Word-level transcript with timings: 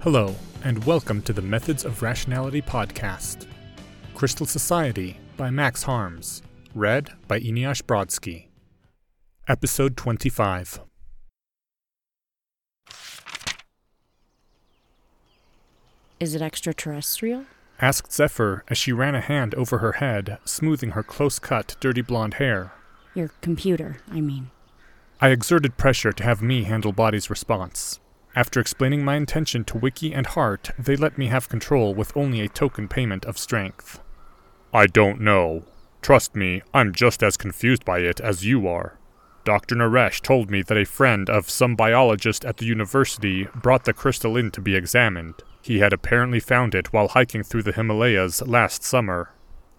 Hello, 0.00 0.36
and 0.62 0.84
welcome 0.84 1.20
to 1.22 1.32
the 1.32 1.42
Methods 1.42 1.84
of 1.84 2.02
Rationality 2.02 2.62
podcast. 2.62 3.48
Crystal 4.14 4.46
Society 4.46 5.18
by 5.36 5.50
Max 5.50 5.82
Harms. 5.82 6.40
Read 6.72 7.10
by 7.26 7.40
Eneasz 7.40 7.82
Brodsky. 7.82 8.46
Episode 9.48 9.96
25. 9.96 10.82
Is 16.20 16.32
it 16.32 16.42
extraterrestrial? 16.42 17.46
Asked 17.80 18.12
Zephyr 18.12 18.62
as 18.68 18.78
she 18.78 18.92
ran 18.92 19.16
a 19.16 19.20
hand 19.20 19.52
over 19.56 19.78
her 19.78 19.92
head, 19.92 20.38
smoothing 20.44 20.90
her 20.92 21.02
close 21.02 21.40
cut, 21.40 21.74
dirty 21.80 22.02
blonde 22.02 22.34
hair. 22.34 22.72
Your 23.16 23.32
computer, 23.40 23.96
I 24.12 24.20
mean. 24.20 24.52
I 25.20 25.30
exerted 25.30 25.76
pressure 25.76 26.12
to 26.12 26.22
have 26.22 26.40
me 26.40 26.62
handle 26.62 26.92
Body's 26.92 27.28
response. 27.28 27.98
After 28.38 28.60
explaining 28.60 29.04
my 29.04 29.16
intention 29.16 29.64
to 29.64 29.78
Wiki 29.78 30.14
and 30.14 30.24
Heart, 30.24 30.70
they 30.78 30.94
let 30.94 31.18
me 31.18 31.26
have 31.26 31.48
control 31.48 31.92
with 31.92 32.16
only 32.16 32.40
a 32.40 32.48
token 32.48 32.86
payment 32.86 33.24
of 33.24 33.36
strength. 33.36 33.98
I 34.72 34.86
don't 34.86 35.20
know. 35.20 35.64
Trust 36.02 36.36
me, 36.36 36.62
I'm 36.72 36.92
just 36.94 37.24
as 37.24 37.36
confused 37.36 37.84
by 37.84 37.98
it 37.98 38.20
as 38.20 38.46
you 38.46 38.68
are. 38.68 38.96
Dr. 39.44 39.74
Naresh 39.74 40.20
told 40.20 40.52
me 40.52 40.62
that 40.62 40.78
a 40.78 40.84
friend 40.84 41.28
of 41.28 41.50
some 41.50 41.74
biologist 41.74 42.44
at 42.44 42.58
the 42.58 42.64
university 42.64 43.48
brought 43.56 43.86
the 43.86 43.92
crystal 43.92 44.36
in 44.36 44.52
to 44.52 44.60
be 44.60 44.76
examined. 44.76 45.34
He 45.60 45.80
had 45.80 45.92
apparently 45.92 46.38
found 46.38 46.76
it 46.76 46.92
while 46.92 47.08
hiking 47.08 47.42
through 47.42 47.64
the 47.64 47.72
Himalayas 47.72 48.40
last 48.42 48.84
summer. 48.84 49.32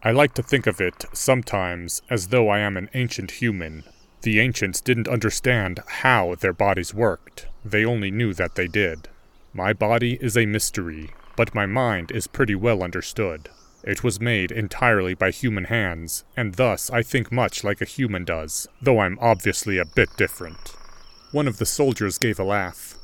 I 0.03 0.11
like 0.11 0.33
to 0.33 0.43
think 0.43 0.67
of 0.67 0.81
it, 0.81 1.05
sometimes, 1.13 2.01
as 2.09 2.27
though 2.27 2.49
I 2.49 2.59
am 2.59 2.75
an 2.75 2.89
ancient 2.93 3.31
human. 3.31 3.85
The 4.21 4.41
ancients 4.41 4.81
didn't 4.81 5.07
understand 5.07 5.79
how 5.87 6.35
their 6.35 6.51
bodies 6.51 6.93
worked, 6.93 7.47
they 7.63 7.85
only 7.85 8.11
knew 8.11 8.33
that 8.33 8.55
they 8.55 8.67
did. 8.67 9.09
My 9.53 9.73
body 9.73 10.17
is 10.21 10.37
a 10.37 10.45
mystery, 10.45 11.09
but 11.35 11.55
my 11.55 11.65
mind 11.65 12.11
is 12.11 12.27
pretty 12.27 12.55
well 12.55 12.83
understood. 12.83 13.49
It 13.83 14.03
was 14.03 14.19
made 14.19 14.51
entirely 14.51 15.13
by 15.13 15.31
human 15.31 15.65
hands, 15.65 16.23
and 16.35 16.55
thus 16.55 16.89
I 16.89 17.01
think 17.01 17.31
much 17.31 17.63
like 17.63 17.81
a 17.81 17.85
human 17.85 18.25
does, 18.25 18.67
though 18.81 18.99
I'm 18.99 19.17
obviously 19.21 19.77
a 19.77 19.85
bit 19.85 20.09
different. 20.17 20.75
One 21.31 21.47
of 21.47 21.57
the 21.57 21.65
soldiers 21.65 22.17
gave 22.17 22.39
a 22.39 22.43
laugh. 22.43 22.97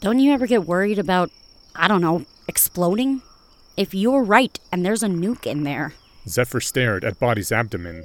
Don't 0.00 0.18
you 0.18 0.32
ever 0.32 0.46
get 0.46 0.66
worried 0.66 0.98
about, 0.98 1.30
I 1.74 1.88
don't 1.88 2.00
know, 2.00 2.26
exploding? 2.48 3.22
If 3.76 3.94
you're 3.94 4.22
right 4.22 4.58
and 4.72 4.84
there's 4.84 5.02
a 5.02 5.08
nuke 5.08 5.46
in 5.46 5.62
there. 5.62 5.94
Zephyr 6.26 6.60
stared 6.60 7.04
at 7.04 7.20
Body's 7.20 7.52
abdomen. 7.52 8.04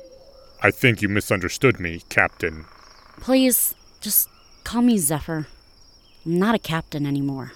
I 0.62 0.70
think 0.70 1.02
you 1.02 1.10
misunderstood 1.10 1.80
me, 1.80 2.04
Captain. 2.10 2.66
Please, 3.20 3.74
just 4.00 4.30
call 4.64 4.84
me 4.84 4.98
Zephyr. 4.98 5.48
Not 6.24 6.54
a 6.54 6.60
captain 6.60 7.08
anymore. 7.08 7.54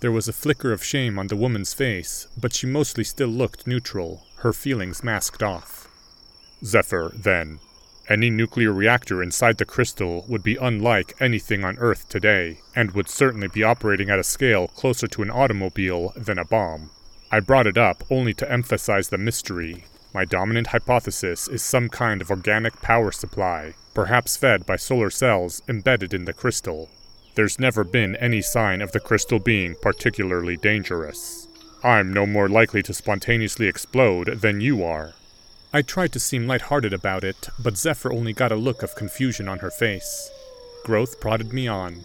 There 0.00 0.10
was 0.10 0.26
a 0.26 0.32
flicker 0.32 0.72
of 0.72 0.82
shame 0.82 1.16
on 1.16 1.28
the 1.28 1.36
woman's 1.36 1.74
face, 1.74 2.26
but 2.36 2.52
she 2.52 2.66
mostly 2.66 3.04
still 3.04 3.28
looked 3.28 3.68
neutral, 3.68 4.24
her 4.38 4.52
feelings 4.52 5.04
masked 5.04 5.44
off. 5.44 5.88
Zephyr, 6.64 7.12
then. 7.14 7.60
Any 8.08 8.30
nuclear 8.30 8.72
reactor 8.72 9.22
inside 9.22 9.58
the 9.58 9.64
crystal 9.64 10.24
would 10.28 10.42
be 10.42 10.56
unlike 10.56 11.14
anything 11.20 11.64
on 11.64 11.78
Earth 11.78 12.08
today, 12.08 12.58
and 12.74 12.92
would 12.92 13.08
certainly 13.08 13.46
be 13.48 13.62
operating 13.62 14.10
at 14.10 14.18
a 14.18 14.24
scale 14.24 14.66
closer 14.68 15.06
to 15.06 15.22
an 15.22 15.30
automobile 15.30 16.12
than 16.16 16.38
a 16.38 16.44
bomb. 16.44 16.90
I 17.30 17.38
brought 17.38 17.66
it 17.68 17.78
up 17.78 18.02
only 18.10 18.34
to 18.34 18.50
emphasize 18.50 19.10
the 19.10 19.18
mystery. 19.18 19.84
My 20.12 20.24
dominant 20.24 20.68
hypothesis 20.68 21.46
is 21.46 21.62
some 21.62 21.90
kind 21.90 22.22
of 22.22 22.30
organic 22.30 22.80
power 22.80 23.12
supply, 23.12 23.74
perhaps 23.94 24.36
fed 24.36 24.66
by 24.66 24.76
solar 24.76 25.10
cells 25.10 25.62
embedded 25.68 26.12
in 26.12 26.24
the 26.24 26.32
crystal. 26.32 26.88
There's 27.38 27.60
never 27.60 27.84
been 27.84 28.16
any 28.16 28.42
sign 28.42 28.82
of 28.82 28.90
the 28.90 28.98
crystal 28.98 29.38
being 29.38 29.76
particularly 29.80 30.56
dangerous. 30.56 31.46
I'm 31.84 32.12
no 32.12 32.26
more 32.26 32.48
likely 32.48 32.82
to 32.82 32.92
spontaneously 32.92 33.68
explode 33.68 34.40
than 34.40 34.60
you 34.60 34.82
are. 34.82 35.12
I 35.72 35.82
tried 35.82 36.10
to 36.14 36.18
seem 36.18 36.48
light-hearted 36.48 36.92
about 36.92 37.22
it, 37.22 37.48
but 37.56 37.78
Zephyr 37.78 38.12
only 38.12 38.32
got 38.32 38.50
a 38.50 38.56
look 38.56 38.82
of 38.82 38.96
confusion 38.96 39.46
on 39.46 39.60
her 39.60 39.70
face. 39.70 40.32
Growth 40.84 41.20
prodded 41.20 41.52
me 41.52 41.68
on. 41.68 42.00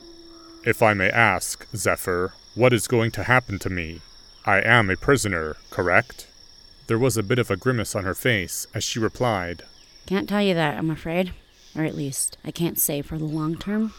If 0.67 0.83
I 0.83 0.93
may 0.93 1.09
ask, 1.09 1.65
Zephyr, 1.75 2.35
what 2.53 2.71
is 2.71 2.87
going 2.87 3.09
to 3.13 3.23
happen 3.23 3.57
to 3.57 3.71
me? 3.71 4.01
I 4.45 4.61
am 4.61 4.91
a 4.91 4.95
prisoner, 4.95 5.57
correct? 5.71 6.27
There 6.85 6.99
was 6.99 7.17
a 7.17 7.23
bit 7.23 7.39
of 7.39 7.49
a 7.49 7.57
grimace 7.57 7.95
on 7.95 8.03
her 8.03 8.13
face 8.13 8.67
as 8.75 8.83
she 8.83 8.99
replied, 8.99 9.63
Can't 10.05 10.29
tell 10.29 10.43
you 10.43 10.53
that, 10.53 10.77
I'm 10.77 10.91
afraid. 10.91 11.33
Or 11.75 11.83
at 11.83 11.97
least, 11.97 12.37
I 12.45 12.51
can't 12.51 12.77
say 12.77 13.01
for 13.01 13.17
the 13.17 13.25
long 13.25 13.57
term. 13.57 13.93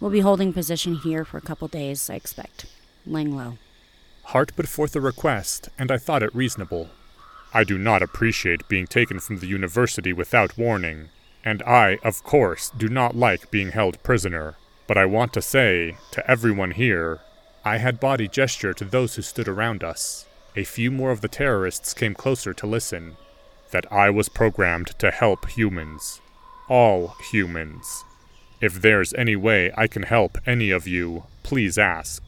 We'll 0.00 0.10
be 0.10 0.20
holding 0.20 0.52
position 0.52 0.96
here 0.96 1.24
for 1.24 1.38
a 1.38 1.42
couple 1.42 1.66
days, 1.66 2.08
I 2.08 2.14
expect. 2.14 2.66
Laying 3.04 3.36
low. 3.36 3.58
Heart 4.24 4.54
put 4.54 4.68
forth 4.68 4.94
a 4.94 5.00
request, 5.00 5.70
and 5.76 5.90
I 5.90 5.98
thought 5.98 6.22
it 6.22 6.34
reasonable. 6.34 6.90
I 7.52 7.64
do 7.64 7.78
not 7.78 8.02
appreciate 8.02 8.68
being 8.68 8.86
taken 8.86 9.18
from 9.18 9.38
the 9.38 9.46
university 9.46 10.12
without 10.12 10.56
warning, 10.56 11.08
and 11.44 11.62
I, 11.62 11.98
of 12.04 12.22
course, 12.22 12.70
do 12.76 12.88
not 12.88 13.16
like 13.16 13.50
being 13.50 13.70
held 13.70 14.02
prisoner. 14.02 14.56
But 14.86 14.98
I 14.98 15.06
want 15.06 15.32
to 15.32 15.42
say, 15.42 15.96
to 16.12 16.30
everyone 16.30 16.72
here, 16.72 17.20
I 17.64 17.78
had 17.78 17.98
body 17.98 18.28
gesture 18.28 18.72
to 18.74 18.84
those 18.84 19.16
who 19.16 19.22
stood 19.22 19.48
around 19.48 19.82
us. 19.82 20.26
A 20.54 20.64
few 20.64 20.90
more 20.90 21.10
of 21.10 21.22
the 21.22 21.28
terrorists 21.28 21.92
came 21.92 22.14
closer 22.14 22.54
to 22.54 22.66
listen. 22.66 23.16
That 23.72 23.90
I 23.92 24.10
was 24.10 24.28
programmed 24.28 24.98
to 24.98 25.10
help 25.10 25.48
humans. 25.50 26.20
All 26.68 27.14
humans. 27.32 28.04
If 28.60 28.82
there's 28.82 29.14
any 29.14 29.36
way 29.36 29.72
I 29.76 29.86
can 29.86 30.02
help 30.02 30.36
any 30.44 30.70
of 30.70 30.88
you, 30.88 31.24
please 31.44 31.78
ask. 31.78 32.22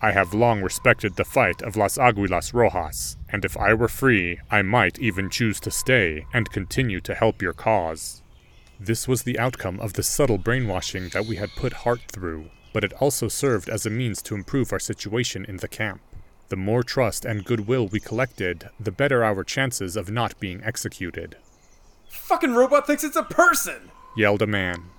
I 0.00 0.12
have 0.12 0.32
long 0.32 0.62
respected 0.62 1.16
the 1.16 1.24
fight 1.24 1.60
of 1.60 1.76
Las 1.76 1.98
Aguilas 1.98 2.54
Rojas, 2.54 3.16
and 3.28 3.44
if 3.44 3.56
I 3.56 3.74
were 3.74 3.88
free, 3.88 4.38
I 4.48 4.62
might 4.62 5.00
even 5.00 5.28
choose 5.28 5.58
to 5.60 5.70
stay 5.72 6.24
and 6.32 6.52
continue 6.52 7.00
to 7.00 7.14
help 7.14 7.42
your 7.42 7.52
cause. 7.52 8.22
This 8.78 9.08
was 9.08 9.22
the 9.22 9.38
outcome 9.40 9.80
of 9.80 9.94
the 9.94 10.02
subtle 10.04 10.38
brainwashing 10.38 11.08
that 11.10 11.26
we 11.26 11.36
had 11.36 11.50
put 11.56 11.72
Heart 11.72 12.02
through, 12.08 12.50
but 12.72 12.84
it 12.84 12.92
also 12.94 13.26
served 13.26 13.68
as 13.68 13.84
a 13.84 13.90
means 13.90 14.22
to 14.22 14.36
improve 14.36 14.72
our 14.72 14.80
situation 14.80 15.44
in 15.44 15.56
the 15.56 15.68
camp. 15.68 16.00
The 16.48 16.56
more 16.56 16.82
trust 16.84 17.24
and 17.24 17.44
goodwill 17.44 17.88
we 17.88 17.98
collected, 17.98 18.70
the 18.78 18.92
better 18.92 19.24
our 19.24 19.42
chances 19.42 19.96
of 19.96 20.10
not 20.10 20.38
being 20.38 20.62
executed. 20.62 21.36
Fucking 22.08 22.54
robot 22.54 22.86
thinks 22.86 23.02
it's 23.02 23.16
a 23.16 23.22
person! 23.24 23.90
Yelled 24.16 24.42
a 24.42 24.46
man. 24.46 24.91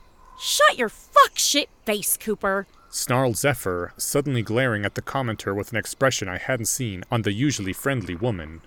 Shut 0.46 0.78
your 0.78 0.90
fuck 0.90 1.38
shit 1.38 1.70
face, 1.86 2.18
Cooper! 2.18 2.68
Snarled 2.90 3.38
Zephyr, 3.38 3.94
suddenly 3.96 4.42
glaring 4.42 4.84
at 4.84 4.96
the 4.96 5.02
commenter 5.02 5.56
with 5.56 5.72
an 5.72 5.78
expression 5.78 6.28
I 6.28 6.38
hadn't 6.38 6.66
seen 6.66 7.06
on 7.10 7.22
the 7.22 7.32
usually 7.32 7.72
friendly 7.72 8.14
woman. 8.14 8.60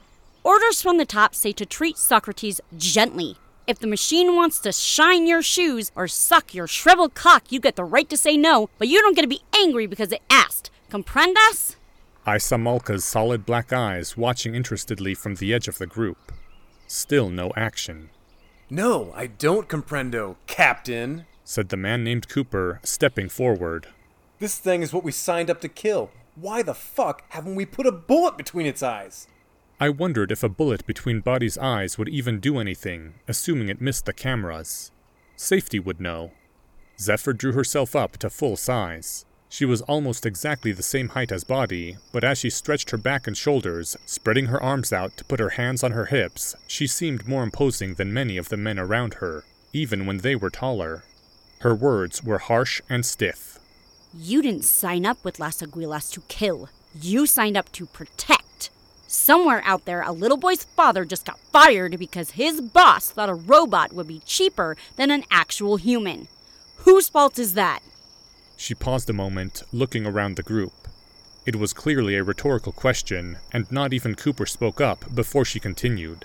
Orders 0.42 0.80
from 0.80 0.96
the 0.96 1.04
top 1.04 1.34
say 1.34 1.52
to 1.52 1.66
treat 1.66 1.98
Socrates 1.98 2.62
gently. 2.78 3.36
If 3.66 3.78
the 3.78 3.86
machine 3.86 4.34
wants 4.34 4.58
to 4.60 4.72
shine 4.72 5.26
your 5.26 5.42
shoes 5.42 5.92
or 5.94 6.08
suck 6.08 6.54
your 6.54 6.66
shriveled 6.66 7.12
cock, 7.12 7.52
you 7.52 7.60
get 7.60 7.76
the 7.76 7.84
right 7.84 8.08
to 8.08 8.16
say 8.16 8.38
no, 8.38 8.70
but 8.78 8.88
you 8.88 9.02
don't 9.02 9.14
get 9.14 9.22
to 9.22 9.28
be 9.28 9.42
angry 9.54 9.86
because 9.86 10.12
it 10.12 10.22
asked. 10.30 10.70
Comprendas? 10.90 11.76
I 12.24 12.38
saw 12.38 12.56
Malka's 12.56 13.04
solid 13.04 13.44
black 13.44 13.70
eyes 13.70 14.16
watching 14.16 14.54
interestedly 14.54 15.12
from 15.12 15.34
the 15.34 15.52
edge 15.52 15.68
of 15.68 15.76
the 15.76 15.86
group. 15.86 16.32
Still 16.86 17.28
no 17.28 17.52
action. 17.54 18.08
No, 18.70 19.12
I 19.14 19.26
don't 19.26 19.68
comprendo, 19.68 20.36
Captain, 20.46 21.26
said 21.46 21.68
the 21.68 21.76
man 21.76 22.02
named 22.02 22.28
Cooper, 22.28 22.80
stepping 22.82 23.28
forward. 23.28 23.86
This 24.40 24.58
thing 24.58 24.82
is 24.82 24.92
what 24.92 25.04
we 25.04 25.12
signed 25.12 25.48
up 25.48 25.60
to 25.60 25.68
kill. 25.68 26.10
Why 26.34 26.62
the 26.62 26.74
fuck 26.74 27.22
haven't 27.28 27.54
we 27.54 27.64
put 27.64 27.86
a 27.86 27.92
bullet 27.92 28.36
between 28.36 28.66
its 28.66 28.82
eyes? 28.82 29.28
I 29.78 29.90
wondered 29.90 30.32
if 30.32 30.42
a 30.42 30.48
bullet 30.48 30.84
between 30.86 31.20
Body's 31.20 31.56
eyes 31.56 31.96
would 31.96 32.08
even 32.08 32.40
do 32.40 32.58
anything, 32.58 33.14
assuming 33.28 33.68
it 33.68 33.80
missed 33.80 34.06
the 34.06 34.12
cameras. 34.12 34.90
Safety 35.36 35.78
would 35.78 36.00
know. 36.00 36.32
Zephyr 36.98 37.32
drew 37.32 37.52
herself 37.52 37.94
up 37.94 38.16
to 38.18 38.28
full 38.28 38.56
size. 38.56 39.24
She 39.48 39.64
was 39.64 39.82
almost 39.82 40.26
exactly 40.26 40.72
the 40.72 40.82
same 40.82 41.10
height 41.10 41.30
as 41.30 41.44
Body, 41.44 41.96
but 42.10 42.24
as 42.24 42.38
she 42.38 42.50
stretched 42.50 42.90
her 42.90 42.98
back 42.98 43.28
and 43.28 43.36
shoulders, 43.36 43.96
spreading 44.04 44.46
her 44.46 44.60
arms 44.60 44.92
out 44.92 45.16
to 45.16 45.24
put 45.24 45.38
her 45.38 45.50
hands 45.50 45.84
on 45.84 45.92
her 45.92 46.06
hips, 46.06 46.56
she 46.66 46.88
seemed 46.88 47.28
more 47.28 47.44
imposing 47.44 47.94
than 47.94 48.12
many 48.12 48.36
of 48.36 48.48
the 48.48 48.56
men 48.56 48.80
around 48.80 49.14
her, 49.14 49.44
even 49.72 50.06
when 50.06 50.18
they 50.18 50.34
were 50.34 50.50
taller. 50.50 51.04
Her 51.60 51.74
words 51.74 52.22
were 52.22 52.38
harsh 52.38 52.80
and 52.88 53.04
stiff. 53.04 53.58
You 54.14 54.42
didn't 54.42 54.64
sign 54.64 55.04
up 55.04 55.24
with 55.24 55.38
Las 55.38 55.62
Aguilas 55.62 56.10
to 56.12 56.22
kill. 56.28 56.68
You 57.00 57.26
signed 57.26 57.56
up 57.56 57.70
to 57.72 57.86
protect. 57.86 58.70
Somewhere 59.06 59.62
out 59.64 59.84
there, 59.84 60.02
a 60.02 60.12
little 60.12 60.36
boy's 60.36 60.64
father 60.64 61.04
just 61.04 61.26
got 61.26 61.38
fired 61.38 61.98
because 61.98 62.32
his 62.32 62.60
boss 62.60 63.10
thought 63.10 63.28
a 63.28 63.34
robot 63.34 63.92
would 63.92 64.08
be 64.08 64.20
cheaper 64.24 64.76
than 64.96 65.10
an 65.10 65.24
actual 65.30 65.76
human. 65.76 66.28
Whose 66.78 67.08
fault 67.08 67.38
is 67.38 67.54
that? 67.54 67.80
She 68.56 68.74
paused 68.74 69.08
a 69.10 69.12
moment, 69.12 69.62
looking 69.72 70.06
around 70.06 70.36
the 70.36 70.42
group. 70.42 70.72
It 71.44 71.56
was 71.56 71.72
clearly 71.72 72.16
a 72.16 72.24
rhetorical 72.24 72.72
question, 72.72 73.38
and 73.52 73.70
not 73.70 73.92
even 73.92 74.14
Cooper 74.14 74.46
spoke 74.46 74.80
up 74.80 75.14
before 75.14 75.44
she 75.44 75.60
continued. 75.60 76.24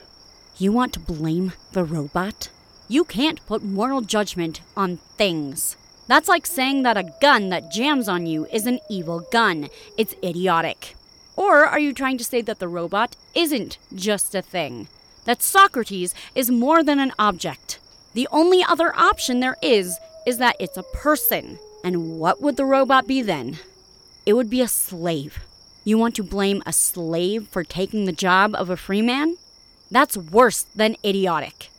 You 0.58 0.72
want 0.72 0.94
to 0.94 1.00
blame 1.00 1.54
the 1.74 1.84
robot? 1.84 2.50
You 2.92 3.06
can't 3.06 3.46
put 3.46 3.64
moral 3.64 4.02
judgment 4.02 4.60
on 4.76 4.98
things. 5.16 5.78
That's 6.08 6.28
like 6.28 6.46
saying 6.46 6.84
that 6.84 6.98
a 6.98 7.14
gun 7.22 7.48
that 7.48 7.72
jams 7.72 8.10
on 8.10 8.26
you 8.26 8.48
is 8.52 8.68
an 8.68 8.80
evil 8.90 9.22
gun. 9.32 9.70
It's 9.98 10.14
idiotic. 10.22 10.98
Or 11.38 11.66
are 11.66 11.80
you 11.80 11.94
trying 11.94 12.18
to 12.18 12.26
say 12.26 12.42
that 12.42 12.60
the 12.60 12.68
robot 12.68 13.16
isn't 13.34 13.78
just 13.96 14.36
a 14.36 14.42
thing? 14.42 14.90
That 15.24 15.42
Socrates 15.42 16.14
is 16.36 16.52
more 16.52 16.84
than 16.84 17.00
an 17.00 17.14
object? 17.18 17.80
The 18.14 18.28
only 18.30 18.62
other 18.62 18.94
option 18.94 19.40
there 19.40 19.56
is 19.62 19.98
is 20.28 20.38
that 20.40 20.58
it's 20.60 20.76
a 20.76 20.84
person. 20.84 21.60
And 21.86 22.20
what 22.20 22.42
would 22.42 22.58
the 22.58 22.66
robot 22.66 23.08
be 23.08 23.22
then? 23.22 23.60
It 24.26 24.34
would 24.34 24.50
be 24.50 24.60
a 24.60 24.68
slave. 24.68 25.40
You 25.86 25.98
want 25.98 26.16
to 26.16 26.24
blame 26.24 26.62
a 26.66 26.74
slave 26.74 27.48
for 27.48 27.64
taking 27.64 28.04
the 28.04 28.12
job 28.12 28.54
of 28.54 28.70
a 28.70 28.76
free 28.76 29.02
man? 29.02 29.38
That's 29.90 30.18
worse 30.18 30.64
than 30.76 30.98
idiotic. 31.06 31.71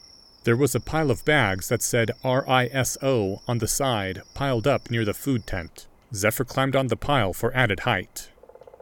There 0.44 0.56
was 0.56 0.74
a 0.74 0.80
pile 0.80 1.12
of 1.12 1.24
bags 1.24 1.68
that 1.68 1.82
said 1.82 2.10
RISO 2.24 3.42
on 3.46 3.58
the 3.58 3.68
side, 3.68 4.22
piled 4.34 4.66
up 4.66 4.90
near 4.90 5.04
the 5.04 5.14
food 5.14 5.46
tent. 5.46 5.86
Zephyr 6.12 6.44
climbed 6.44 6.74
on 6.74 6.88
the 6.88 6.96
pile 6.96 7.32
for 7.32 7.54
added 7.54 7.80
height. 7.80 8.32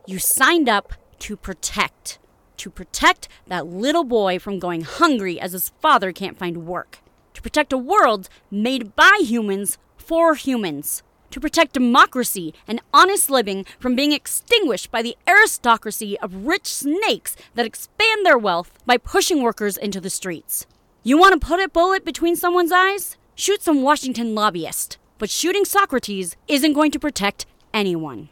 You 0.07 0.19
signed 0.19 0.71
up 0.71 0.95
to 1.19 1.37
protect. 1.37 2.19
To 2.57 2.71
protect 2.71 3.29
that 3.47 3.67
little 3.67 4.05
boy 4.05 4.39
from 4.39 4.59
going 4.59 4.83
hungry 4.83 5.39
as 5.39 5.53
his 5.53 5.69
father 5.83 6.13
can't 6.13 6.39
find 6.39 6.67
work. 6.67 7.01
To 7.35 7.43
protect 7.43 7.75
a 7.75 7.79
world 7.79 8.31
made 8.51 8.97
by 8.97 9.21
humans 9.23 9.77
for 9.99 10.37
humans. 10.37 11.03
To 11.31 11.41
protect 11.41 11.75
democracy 11.75 12.55
and 12.67 12.81
honest 12.95 13.29
living 13.29 13.67
from 13.79 13.95
being 13.95 14.13
extinguished 14.13 14.91
by 14.91 15.03
the 15.03 15.17
aristocracy 15.29 16.19
of 16.21 16.47
rich 16.47 16.67
snakes 16.67 17.37
that 17.55 17.67
expand 17.67 18.25
their 18.25 18.39
wealth 18.39 18.73
by 18.87 18.97
pushing 18.97 19.43
workers 19.43 19.77
into 19.77 20.01
the 20.01 20.11
streets. 20.11 20.67
You 21.03 21.17
want 21.17 21.41
to 21.41 21.47
put 21.47 21.61
a 21.61 21.69
bullet 21.69 22.05
between 22.05 22.37
someone's 22.37 22.73
eyes? 22.73 23.17
Shoot 23.35 23.63
some 23.63 23.81
Washington 23.83 24.35
lobbyist. 24.35 24.99
But 25.17 25.31
shooting 25.31 25.65
Socrates 25.65 26.37
isn't 26.47 26.75
going 26.75 26.91
to 26.91 26.99
protect 26.99 27.47
anyone. 27.73 28.29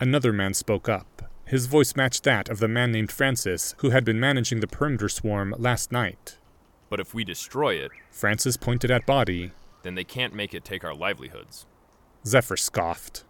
Another 0.00 0.32
man 0.32 0.54
spoke 0.54 0.88
up. 0.88 1.30
His 1.44 1.66
voice 1.66 1.96
matched 1.96 2.24
that 2.24 2.48
of 2.48 2.60
the 2.60 2.68
man 2.68 2.92
named 2.92 3.12
Francis, 3.12 3.74
who 3.78 3.90
had 3.90 4.04
been 4.04 4.18
managing 4.20 4.60
the 4.60 4.66
perimeter 4.66 5.08
swarm 5.10 5.54
last 5.58 5.92
night. 5.92 6.38
But 6.88 7.00
if 7.00 7.12
we 7.12 7.24
destroy 7.24 7.74
it, 7.74 7.90
Francis 8.10 8.56
pointed 8.56 8.90
at 8.90 9.06
Body. 9.06 9.52
then 9.82 9.94
they 9.94 10.04
can't 10.04 10.34
make 10.34 10.54
it 10.54 10.64
take 10.64 10.84
our 10.84 10.94
livelihoods. 10.94 11.66
Zephyr 12.26 12.56
scoffed. 12.56 13.24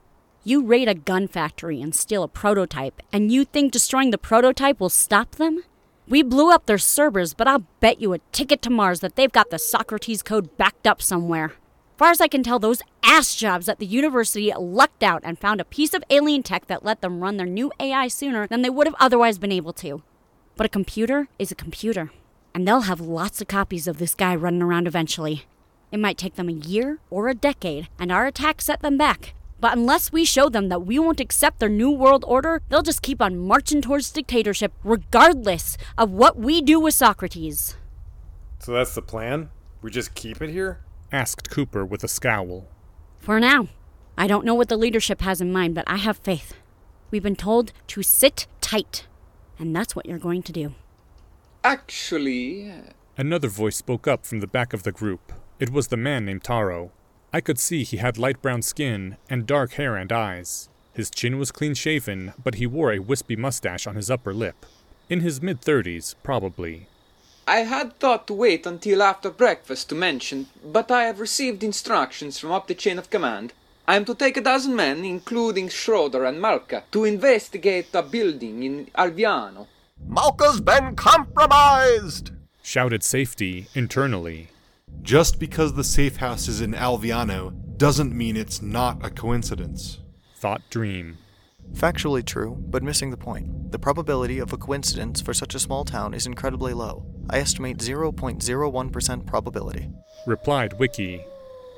You 0.44 0.64
raid 0.64 0.88
a 0.88 0.94
gun 0.94 1.28
factory 1.28 1.80
and 1.82 1.94
steal 1.94 2.22
a 2.22 2.28
prototype, 2.28 3.02
and 3.12 3.30
you 3.30 3.44
think 3.44 3.72
destroying 3.72 4.10
the 4.10 4.18
prototype 4.18 4.80
will 4.80 4.88
stop 4.88 5.32
them? 5.32 5.62
We 6.08 6.22
blew 6.22 6.50
up 6.50 6.64
their 6.64 6.78
servers, 6.78 7.34
but 7.34 7.46
I'll 7.46 7.66
bet 7.80 8.00
you 8.00 8.14
a 8.14 8.18
ticket 8.32 8.62
to 8.62 8.70
Mars 8.70 9.00
that 9.00 9.14
they've 9.14 9.30
got 9.30 9.50
the 9.50 9.58
Socrates 9.58 10.22
code 10.22 10.56
backed 10.56 10.86
up 10.86 11.02
somewhere. 11.02 11.52
Far 11.98 12.10
as 12.10 12.20
I 12.22 12.28
can 12.28 12.42
tell, 12.42 12.58
those 12.58 12.80
ass 13.02 13.34
jobs 13.34 13.68
at 13.68 13.78
the 13.78 13.84
university 13.84 14.50
lucked 14.58 15.02
out 15.02 15.20
and 15.22 15.38
found 15.38 15.60
a 15.60 15.66
piece 15.66 15.92
of 15.92 16.02
alien 16.08 16.42
tech 16.42 16.66
that 16.68 16.82
let 16.82 17.02
them 17.02 17.20
run 17.20 17.36
their 17.36 17.46
new 17.46 17.70
AI 17.78 18.08
sooner 18.08 18.46
than 18.46 18.62
they 18.62 18.70
would 18.70 18.86
have 18.86 18.96
otherwise 18.98 19.38
been 19.38 19.52
able 19.52 19.74
to. 19.74 20.02
But 20.56 20.64
a 20.64 20.70
computer 20.70 21.28
is 21.38 21.52
a 21.52 21.56
computer, 21.56 22.10
and 22.54 22.66
they'll 22.66 22.82
have 22.82 23.02
lots 23.02 23.42
of 23.42 23.48
copies 23.48 23.86
of 23.86 23.98
this 23.98 24.14
guy 24.14 24.34
running 24.34 24.62
around 24.62 24.86
eventually. 24.86 25.44
It 25.92 26.00
might 26.00 26.16
take 26.16 26.36
them 26.36 26.48
a 26.48 26.52
year 26.52 27.00
or 27.10 27.28
a 27.28 27.34
decade, 27.34 27.88
and 27.98 28.10
our 28.10 28.26
attack 28.26 28.62
set 28.62 28.80
them 28.80 28.96
back. 28.96 29.34
But 29.60 29.76
unless 29.76 30.12
we 30.12 30.24
show 30.24 30.48
them 30.48 30.68
that 30.68 30.86
we 30.86 30.98
won't 30.98 31.20
accept 31.20 31.58
their 31.58 31.68
new 31.68 31.90
world 31.90 32.24
order, 32.26 32.62
they'll 32.68 32.82
just 32.82 33.02
keep 33.02 33.20
on 33.20 33.38
marching 33.38 33.82
towards 33.82 34.12
dictatorship, 34.12 34.72
regardless 34.84 35.76
of 35.96 36.10
what 36.10 36.38
we 36.38 36.62
do 36.62 36.78
with 36.78 36.94
Socrates. 36.94 37.76
So 38.60 38.72
that's 38.72 38.94
the 38.94 39.02
plan? 39.02 39.50
We 39.82 39.90
just 39.90 40.14
keep 40.14 40.40
it 40.40 40.50
here? 40.50 40.80
Asked 41.10 41.50
Cooper 41.50 41.84
with 41.84 42.04
a 42.04 42.08
scowl. 42.08 42.68
For 43.18 43.40
now. 43.40 43.68
I 44.16 44.26
don't 44.26 44.44
know 44.44 44.54
what 44.54 44.68
the 44.68 44.76
leadership 44.76 45.20
has 45.20 45.40
in 45.40 45.52
mind, 45.52 45.74
but 45.76 45.84
I 45.86 45.96
have 45.96 46.16
faith. 46.16 46.54
We've 47.10 47.22
been 47.22 47.36
told 47.36 47.72
to 47.86 48.02
sit 48.02 48.46
tight, 48.60 49.06
and 49.58 49.74
that's 49.74 49.94
what 49.94 50.06
you're 50.06 50.18
going 50.18 50.42
to 50.42 50.52
do. 50.52 50.74
Actually, 51.62 52.70
uh, 52.70 52.92
Another 53.16 53.48
voice 53.48 53.76
spoke 53.76 54.06
up 54.06 54.24
from 54.24 54.38
the 54.38 54.46
back 54.46 54.72
of 54.72 54.84
the 54.84 54.92
group. 54.92 55.32
It 55.58 55.70
was 55.70 55.88
the 55.88 55.96
man 55.96 56.24
named 56.24 56.44
Taro. 56.44 56.92
I 57.32 57.40
could 57.40 57.58
see 57.58 57.84
he 57.84 57.98
had 57.98 58.16
light 58.16 58.40
brown 58.40 58.62
skin 58.62 59.18
and 59.28 59.46
dark 59.46 59.72
hair 59.72 59.96
and 59.96 60.10
eyes. 60.10 60.68
His 60.94 61.10
chin 61.10 61.38
was 61.38 61.52
clean 61.52 61.74
shaven, 61.74 62.32
but 62.42 62.56
he 62.56 62.66
wore 62.66 62.92
a 62.92 62.98
wispy 63.00 63.36
mustache 63.36 63.86
on 63.86 63.96
his 63.96 64.10
upper 64.10 64.32
lip. 64.32 64.64
In 65.10 65.20
his 65.20 65.42
mid 65.42 65.60
thirties, 65.60 66.16
probably. 66.22 66.88
I 67.46 67.60
had 67.60 67.98
thought 67.98 68.26
to 68.26 68.34
wait 68.34 68.66
until 68.66 69.02
after 69.02 69.30
breakfast 69.30 69.88
to 69.88 69.94
mention, 69.94 70.48
but 70.64 70.90
I 70.90 71.04
have 71.04 71.20
received 71.20 71.62
instructions 71.62 72.38
from 72.38 72.52
up 72.52 72.66
the 72.66 72.74
chain 72.74 72.98
of 72.98 73.10
command. 73.10 73.52
I 73.86 73.96
am 73.96 74.04
to 74.06 74.14
take 74.14 74.36
a 74.36 74.42
dozen 74.42 74.76
men, 74.76 75.04
including 75.04 75.68
Schroeder 75.68 76.24
and 76.24 76.40
Malka, 76.40 76.84
to 76.92 77.04
investigate 77.04 77.88
a 77.94 78.02
building 78.02 78.62
in 78.62 78.86
Alviano. 78.94 79.66
Malka's 80.06 80.60
been 80.60 80.94
compromised! 80.94 82.32
Shouted 82.62 83.02
safety 83.02 83.66
internally. 83.74 84.48
Just 85.02 85.38
because 85.38 85.72
the 85.72 85.84
safe 85.84 86.16
house 86.16 86.48
is 86.48 86.60
in 86.60 86.72
Alviano 86.72 87.52
doesn't 87.78 88.16
mean 88.16 88.36
it's 88.36 88.60
not 88.60 89.04
a 89.04 89.10
coincidence. 89.10 89.98
Thought 90.36 90.62
Dream. 90.70 91.18
Factually 91.72 92.24
true, 92.24 92.56
but 92.68 92.82
missing 92.82 93.10
the 93.10 93.16
point. 93.16 93.72
The 93.72 93.78
probability 93.78 94.38
of 94.38 94.52
a 94.52 94.56
coincidence 94.56 95.20
for 95.20 95.34
such 95.34 95.54
a 95.54 95.58
small 95.58 95.84
town 95.84 96.14
is 96.14 96.26
incredibly 96.26 96.72
low. 96.72 97.04
I 97.30 97.38
estimate 97.38 97.78
0.01% 97.78 99.26
probability. 99.26 99.90
Replied 100.26 100.78
Wiki. 100.78 101.24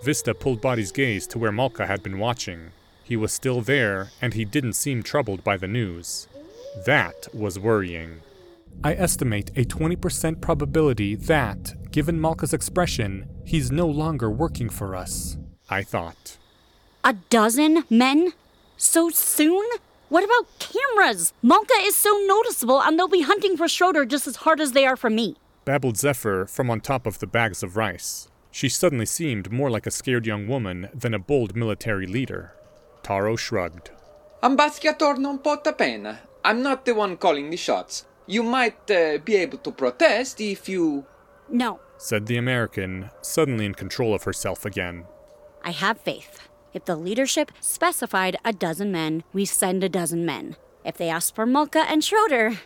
Vista 0.02 0.32
pulled 0.34 0.60
Body's 0.60 0.92
gaze 0.92 1.26
to 1.28 1.38
where 1.38 1.52
Malka 1.52 1.86
had 1.86 2.02
been 2.02 2.18
watching. 2.18 2.70
He 3.04 3.16
was 3.16 3.32
still 3.32 3.60
there, 3.60 4.10
and 4.22 4.34
he 4.34 4.44
didn't 4.44 4.74
seem 4.74 5.02
troubled 5.02 5.42
by 5.44 5.56
the 5.56 5.66
news. 5.66 6.28
That 6.86 7.26
was 7.34 7.58
worrying. 7.58 8.20
I 8.84 8.94
estimate 8.94 9.50
a 9.56 9.64
20% 9.64 10.40
probability 10.40 11.16
that, 11.16 11.74
given 11.90 12.20
Malka's 12.20 12.52
expression, 12.52 13.26
he's 13.44 13.70
no 13.70 13.86
longer 13.86 14.30
working 14.30 14.68
for 14.68 14.94
us. 14.94 15.38
I 15.68 15.82
thought. 15.82 16.38
A 17.04 17.14
dozen 17.14 17.84
men? 17.88 18.32
So 18.76 19.10
soon? 19.10 19.64
What 20.08 20.24
about 20.24 20.46
cameras? 20.58 21.32
Malka 21.42 21.74
is 21.82 21.94
so 21.94 22.10
noticeable, 22.26 22.82
and 22.82 22.98
they'll 22.98 23.08
be 23.08 23.22
hunting 23.22 23.56
for 23.56 23.68
Schroeder 23.68 24.04
just 24.04 24.26
as 24.26 24.36
hard 24.36 24.60
as 24.60 24.72
they 24.72 24.84
are 24.84 24.96
for 24.96 25.10
me. 25.10 25.36
Babbled 25.64 25.96
Zephyr 25.96 26.46
from 26.46 26.70
on 26.70 26.80
top 26.80 27.06
of 27.06 27.20
the 27.20 27.26
bags 27.26 27.62
of 27.62 27.76
rice. 27.76 28.28
She 28.50 28.68
suddenly 28.68 29.06
seemed 29.06 29.52
more 29.52 29.70
like 29.70 29.86
a 29.86 29.90
scared 29.92 30.26
young 30.26 30.48
woman 30.48 30.88
than 30.92 31.14
a 31.14 31.18
bold 31.18 31.54
military 31.54 32.06
leader. 32.06 32.52
Taro 33.02 33.36
shrugged. 33.36 33.90
Ambasciator 34.42 35.18
non 35.18 35.38
porta 35.38 35.72
pena. 35.72 36.20
I'm 36.44 36.62
not 36.62 36.84
the 36.84 36.94
one 36.94 37.16
calling 37.16 37.50
the 37.50 37.56
shots. 37.56 38.04
You 38.26 38.42
might 38.42 38.90
uh, 38.90 39.18
be 39.24 39.36
able 39.36 39.58
to 39.58 39.70
protest 39.70 40.40
if 40.40 40.68
you. 40.68 41.04
No, 41.48 41.80
Said 42.02 42.24
the 42.24 42.38
American, 42.38 43.10
suddenly 43.20 43.66
in 43.66 43.74
control 43.74 44.14
of 44.14 44.22
herself 44.22 44.64
again. 44.64 45.04
I 45.62 45.72
have 45.72 46.00
faith. 46.00 46.48
If 46.72 46.86
the 46.86 46.96
leadership 46.96 47.52
specified 47.60 48.38
a 48.42 48.54
dozen 48.54 48.90
men, 48.90 49.22
we 49.34 49.44
send 49.44 49.84
a 49.84 49.88
dozen 49.90 50.24
men. 50.24 50.56
If 50.82 50.96
they 50.96 51.10
ask 51.10 51.34
for 51.34 51.44
Malka 51.44 51.80
and 51.80 52.02
Schroeder, 52.02 52.58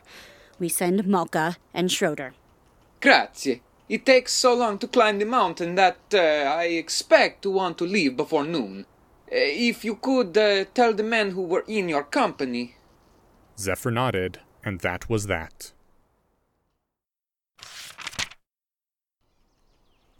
we 0.60 0.68
send 0.68 1.04
Malka 1.08 1.56
and 1.74 1.90
Schroeder. 1.90 2.34
Grazie. 3.00 3.60
It 3.88 4.06
takes 4.06 4.32
so 4.32 4.54
long 4.54 4.78
to 4.78 4.86
climb 4.86 5.18
the 5.18 5.26
mountain 5.26 5.74
that 5.74 5.98
uh, 6.14 6.18
I 6.18 6.66
expect 6.66 7.42
to 7.42 7.50
want 7.50 7.76
to 7.78 7.84
leave 7.84 8.16
before 8.16 8.44
noon. 8.44 8.86
Uh, 9.26 9.34
if 9.34 9.84
you 9.84 9.96
could 9.96 10.38
uh, 10.38 10.66
tell 10.74 10.94
the 10.94 11.02
men 11.02 11.32
who 11.32 11.42
were 11.42 11.64
in 11.66 11.88
your 11.88 12.04
company. 12.04 12.76
Zephyr 13.58 13.90
nodded, 13.90 14.38
and 14.64 14.78
that 14.80 15.10
was 15.10 15.26
that. 15.26 15.72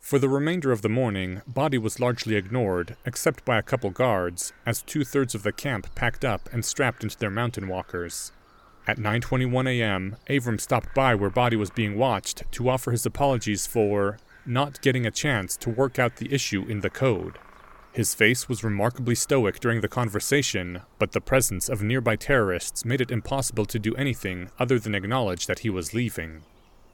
For 0.04 0.18
the 0.18 0.28
remainder 0.28 0.70
of 0.70 0.82
the 0.82 0.90
morning, 0.90 1.40
Body 1.46 1.78
was 1.78 1.99
largely 1.99 2.37
ignored, 2.37 2.94
except 3.06 3.42
by 3.46 3.56
a 3.56 3.62
couple 3.62 3.88
guards, 3.88 4.52
as 4.66 4.82
two 4.82 5.02
thirds 5.02 5.34
of 5.34 5.44
the 5.44 5.50
camp 5.50 5.94
packed 5.94 6.26
up 6.26 6.46
and 6.52 6.62
strapped 6.62 7.02
into 7.02 7.16
their 7.16 7.30
mountain 7.30 7.68
walkers. 7.68 8.30
At 8.87 8.99
9:21 8.99 9.66
a.m., 9.66 10.16
Avram 10.28 10.61
stopped 10.61 10.94
by 10.94 11.14
where 11.14 11.30
Body 11.30 11.56
was 11.56 11.70
being 11.70 11.96
watched 11.96 12.42
to 12.52 12.68
offer 12.68 12.90
his 12.90 13.06
apologies 13.06 13.66
for 13.66 14.18
not 14.44 14.82
getting 14.82 15.06
a 15.06 15.11
chance 15.11 15.56
to 15.56 15.70
work 15.70 15.99
out 15.99 16.16
the 16.16 16.34
issue 16.34 16.66
in 16.68 16.80
the 16.80 16.90
code. 16.90 17.38
His 17.90 18.14
face 18.14 18.46
was 18.46 18.62
remarkably 18.62 19.14
stoic 19.14 19.58
during 19.58 19.80
the 19.80 19.88
conversation, 19.88 20.82
but 20.99 21.12
the 21.12 21.23
presence 21.23 21.70
of 21.70 21.82
nearby 21.82 22.16
terrorists 22.16 22.84
made 22.84 23.00
it 23.00 23.11
impossible 23.11 23.64
to 23.64 23.78
do 23.78 23.94
anything 23.94 24.50
other 24.58 24.78
than 24.78 24.94
acknowledge 24.94 25.46
that 25.46 25.61
he 25.61 25.70
was 25.70 25.94
leaving. 25.94 26.42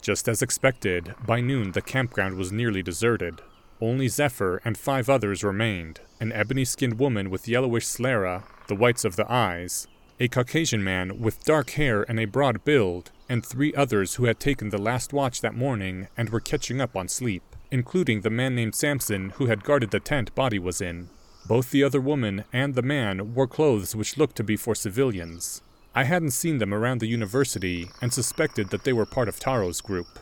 Just 0.00 0.28
as 0.28 0.42
expected, 0.42 1.14
by 1.26 1.40
noon 1.40 1.72
the 1.72 1.82
campground 1.82 2.36
was 2.36 2.52
nearly 2.52 2.82
deserted. 2.82 3.42
Only 3.80 4.08
Zephyr 4.08 4.60
and 4.64 4.76
five 4.76 5.08
others 5.08 5.44
remained 5.44 6.00
an 6.20 6.32
ebony 6.32 6.64
skinned 6.64 6.98
woman 6.98 7.30
with 7.30 7.48
yellowish 7.48 7.86
sclera, 7.86 8.44
the 8.66 8.74
whites 8.74 9.04
of 9.04 9.16
the 9.16 9.30
eyes, 9.30 9.86
a 10.18 10.28
Caucasian 10.28 10.84
man 10.84 11.18
with 11.18 11.44
dark 11.44 11.70
hair 11.70 12.02
and 12.08 12.20
a 12.20 12.26
broad 12.26 12.62
build, 12.64 13.10
and 13.28 13.44
three 13.44 13.74
others 13.74 14.16
who 14.16 14.24
had 14.24 14.38
taken 14.38 14.68
the 14.68 14.78
last 14.78 15.12
watch 15.12 15.40
that 15.40 15.54
morning 15.54 16.08
and 16.16 16.28
were 16.28 16.40
catching 16.40 16.80
up 16.80 16.94
on 16.94 17.08
sleep, 17.08 17.42
including 17.70 18.20
the 18.20 18.28
man 18.28 18.54
named 18.54 18.74
Samson 18.74 19.30
who 19.36 19.46
had 19.46 19.64
guarded 19.64 19.90
the 19.90 20.00
tent 20.00 20.34
Body 20.34 20.58
was 20.58 20.80
in. 20.80 21.08
Both 21.46 21.70
the 21.70 21.82
other 21.82 22.00
woman 22.00 22.44
and 22.52 22.74
the 22.74 22.82
man 22.82 23.34
wore 23.34 23.46
clothes 23.46 23.96
which 23.96 24.18
looked 24.18 24.36
to 24.36 24.44
be 24.44 24.56
for 24.56 24.74
civilians. 24.74 25.62
I 25.92 26.04
hadn't 26.04 26.30
seen 26.30 26.58
them 26.58 26.72
around 26.72 27.00
the 27.00 27.08
university 27.08 27.90
and 28.00 28.12
suspected 28.12 28.70
that 28.70 28.84
they 28.84 28.92
were 28.92 29.06
part 29.06 29.28
of 29.28 29.40
Taro's 29.40 29.80
group. 29.80 30.20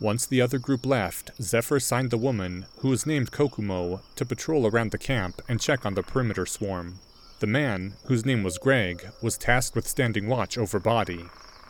Once 0.00 0.26
the 0.26 0.42
other 0.42 0.58
group 0.58 0.84
left, 0.84 1.30
Zephyr 1.40 1.78
signed 1.78 2.10
the 2.10 2.18
woman, 2.18 2.66
who 2.80 2.88
was 2.88 3.06
named 3.06 3.30
Kokumo, 3.30 4.00
to 4.16 4.26
patrol 4.26 4.66
around 4.66 4.90
the 4.90 4.98
camp 4.98 5.40
and 5.48 5.60
check 5.60 5.86
on 5.86 5.94
the 5.94 6.02
perimeter 6.02 6.44
swarm. 6.44 6.98
The 7.38 7.46
man, 7.46 7.94
whose 8.06 8.26
name 8.26 8.42
was 8.42 8.58
Greg, 8.58 9.10
was 9.22 9.38
tasked 9.38 9.76
with 9.76 9.86
standing 9.86 10.26
watch 10.26 10.58
over 10.58 10.80
Body. 10.80 11.26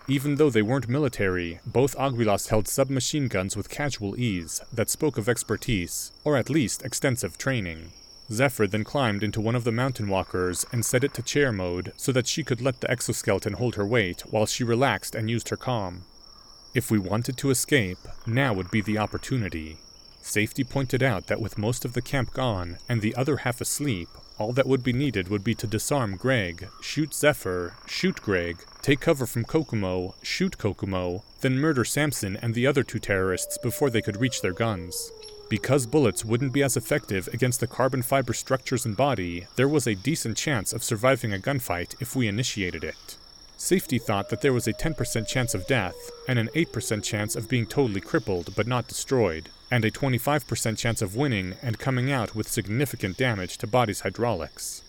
Even 0.09 0.37
though 0.37 0.51
they 0.51 0.63
weren't 0.63 0.89
military, 0.89 1.61
both 1.67 1.97
Aguilas 1.97 2.49
held 2.49 2.69
submachine 2.69 3.29
guns 3.29 3.57
with 3.57 3.69
casual 3.69 4.19
ease 4.19 4.63
that 4.73 4.89
spoke 4.89 5.19
of 5.19 5.29
expertise, 5.29 6.11
or 6.25 6.37
at 6.37 6.49
least 6.49 6.85
extensive 6.85 7.37
training. 7.37 7.93
Zephyr 8.31 8.67
then 8.67 8.85
climbed 8.85 9.23
into 9.23 9.41
one 9.41 9.55
of 9.55 9.65
the 9.65 9.73
mountain 9.73 10.09
walkers 10.09 10.67
and 10.73 10.85
set 10.85 11.05
it 11.05 11.15
to 11.15 11.23
chair 11.23 11.53
mode 11.53 11.93
so 11.97 12.11
that 12.13 12.27
she 12.27 12.43
could 12.43 12.61
let 12.61 12.81
the 12.81 12.91
exoskeleton 12.91 13.55
hold 13.55 13.77
her 13.77 13.87
weight 13.87 14.23
while 14.31 14.47
she 14.47 14.65
relaxed 14.65 15.15
and 15.15 15.31
used 15.31 15.49
her 15.51 15.57
calm. 15.57 16.03
If 16.75 16.91
we 16.91 16.99
wanted 16.99 17.37
to 17.39 17.51
escape, 17.51 17.99
now 18.27 18.53
would 18.53 18.71
be 18.71 18.81
the 18.81 18.99
opportunity. 18.99 19.79
Safety 20.21 20.65
pointed 20.65 21.03
out 21.03 21.29
that 21.29 21.41
with 21.41 21.57
most 21.57 21.85
of 21.85 21.93
the 21.93 22.03
camp 22.03 22.33
gone 22.33 22.79
and 22.89 23.01
the 23.01 23.15
other 23.15 23.39
half 23.39 23.61
asleep, 23.61 24.09
all 24.39 24.53
that 24.53 24.67
would 24.67 24.83
be 24.83 24.93
needed 24.93 25.29
would 25.29 25.45
be 25.45 25.55
to 25.55 25.67
disarm 25.67 26.17
Greg, 26.17 26.69
shoot 26.83 27.15
Zephyr, 27.15 27.75
shoot 27.87 28.21
Greg, 28.21 28.59
take 28.83 29.01
cover 29.01 29.25
from 29.25 29.45
Kokumo, 29.45 30.15
shoot 30.23 30.59
Kokumo, 30.59 31.23
then 31.41 31.59
murder 31.59 31.85
Samson 31.85 32.37
and 32.43 32.55
the 32.55 32.67
other 32.67 32.83
two 32.83 32.99
terrorists 32.99 33.57
before 33.57 33.89
they 33.89 34.03
could 34.03 34.21
reach 34.21 34.43
their 34.43 34.53
guns. 34.53 35.13
Because 35.49 35.87
bullets 35.87 36.25
wouldn't 36.25 36.53
be 36.53 36.65
as 36.65 36.77
effective 36.77 37.29
against 37.33 37.61
the 37.61 37.69
carbon 37.69 38.03
fiber 38.03 38.33
structures 38.33 38.85
and 38.85 38.97
body, 38.97 39.47
there 39.55 39.69
was 39.69 39.87
a 39.87 39.95
decent 39.95 40.37
chance 40.37 40.73
of 40.73 40.83
surviving 40.83 41.33
a 41.33 41.39
gunfight 41.39 41.95
if 42.01 42.17
we 42.17 42.27
initiated 42.27 42.83
it. 42.83 43.17
Safety 43.57 43.99
thought 43.99 44.29
that 44.29 44.43
there 44.43 44.53
was 44.53 44.67
a 44.67 44.73
10% 44.73 45.27
chance 45.27 45.55
of 45.55 45.67
death, 45.67 45.95
and 46.29 46.39
an 46.39 46.49
8% 46.55 47.03
chance 47.03 47.37
of 47.37 47.49
being 47.49 47.65
totally 47.65 48.01
crippled 48.01 48.55
but 48.57 48.67
not 48.67 48.89
destroyed, 48.89 49.49
and 49.71 49.85
a 49.85 49.91
25% 49.91 50.77
chance 50.77 51.01
of 51.01 51.17
winning 51.17 51.55
and 51.63 51.79
coming 51.79 52.11
out 52.11 52.35
with 52.35 52.49
significant 52.49 53.17
damage 53.17 53.57
to 53.59 53.67
body's 53.67 54.01
hydraulics. 54.01 54.83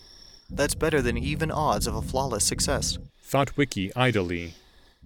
That's 0.50 0.74
better 0.74 1.00
than 1.00 1.16
even 1.16 1.50
odds 1.50 1.86
of 1.86 1.94
a 1.94 2.02
flawless 2.02 2.44
success. 2.44 2.98
Thought 3.22 3.56
Wiki 3.56 3.94
idly. 3.94 4.54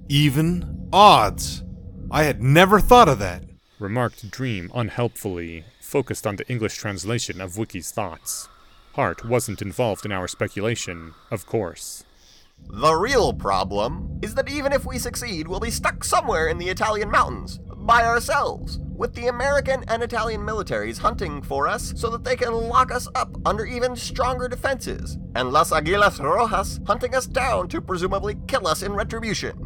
Even 0.09 0.89
odds. 0.93 1.63
I 2.11 2.25
had 2.25 2.43
never 2.43 2.81
thought 2.81 3.09
of 3.09 3.19
that. 3.19 3.43
Remarked 3.83 4.31
Dream 4.31 4.71
unhelpfully, 4.73 5.65
focused 5.81 6.25
on 6.25 6.37
the 6.37 6.49
English 6.49 6.77
translation 6.77 7.41
of 7.41 7.59
Wiki's 7.59 7.91
thoughts. 7.91 8.49
Heart 8.93 9.25
wasn't 9.25 9.61
involved 9.61 10.05
in 10.05 10.12
our 10.12 10.29
speculation, 10.29 11.15
of 11.33 11.47
course. 11.47 12.05
The 12.71 12.95
real 12.95 13.33
problem 13.33 14.21
is 14.23 14.37
that 14.37 14.49
even 14.49 14.73
if 14.73 14.87
we 14.87 15.01
succeed, 15.01 15.49
we'll 15.49 15.59
be 15.59 15.73
stuck 15.73 16.05
somewhere 16.05 16.47
in 16.47 16.59
the 16.59 16.69
Italian 16.69 17.11
mountains, 17.11 17.59
by 17.59 18.05
ourselves, 18.05 18.79
with 18.95 19.15
the 19.15 19.27
American 19.27 19.83
and 19.89 20.01
Italian 20.01 20.43
militaries 20.43 20.99
hunting 20.99 21.43
for 21.43 21.67
us 21.67 21.93
so 21.97 22.09
that 22.11 22.23
they 22.23 22.37
can 22.37 22.53
lock 22.53 22.93
us 22.93 23.09
up 23.17 23.37
under 23.45 23.67
even 23.67 23.97
stronger 23.97 24.47
defenses, 24.47 25.19
and 25.35 25.51
Las 25.51 25.73
Aguilas 25.73 26.21
Rojas 26.21 26.79
hunting 26.87 27.17
us 27.17 27.27
down 27.27 27.67
to 27.67 27.81
presumably 27.81 28.37
kill 28.47 28.69
us 28.69 28.85
in 28.85 28.93
retribution. 28.93 29.62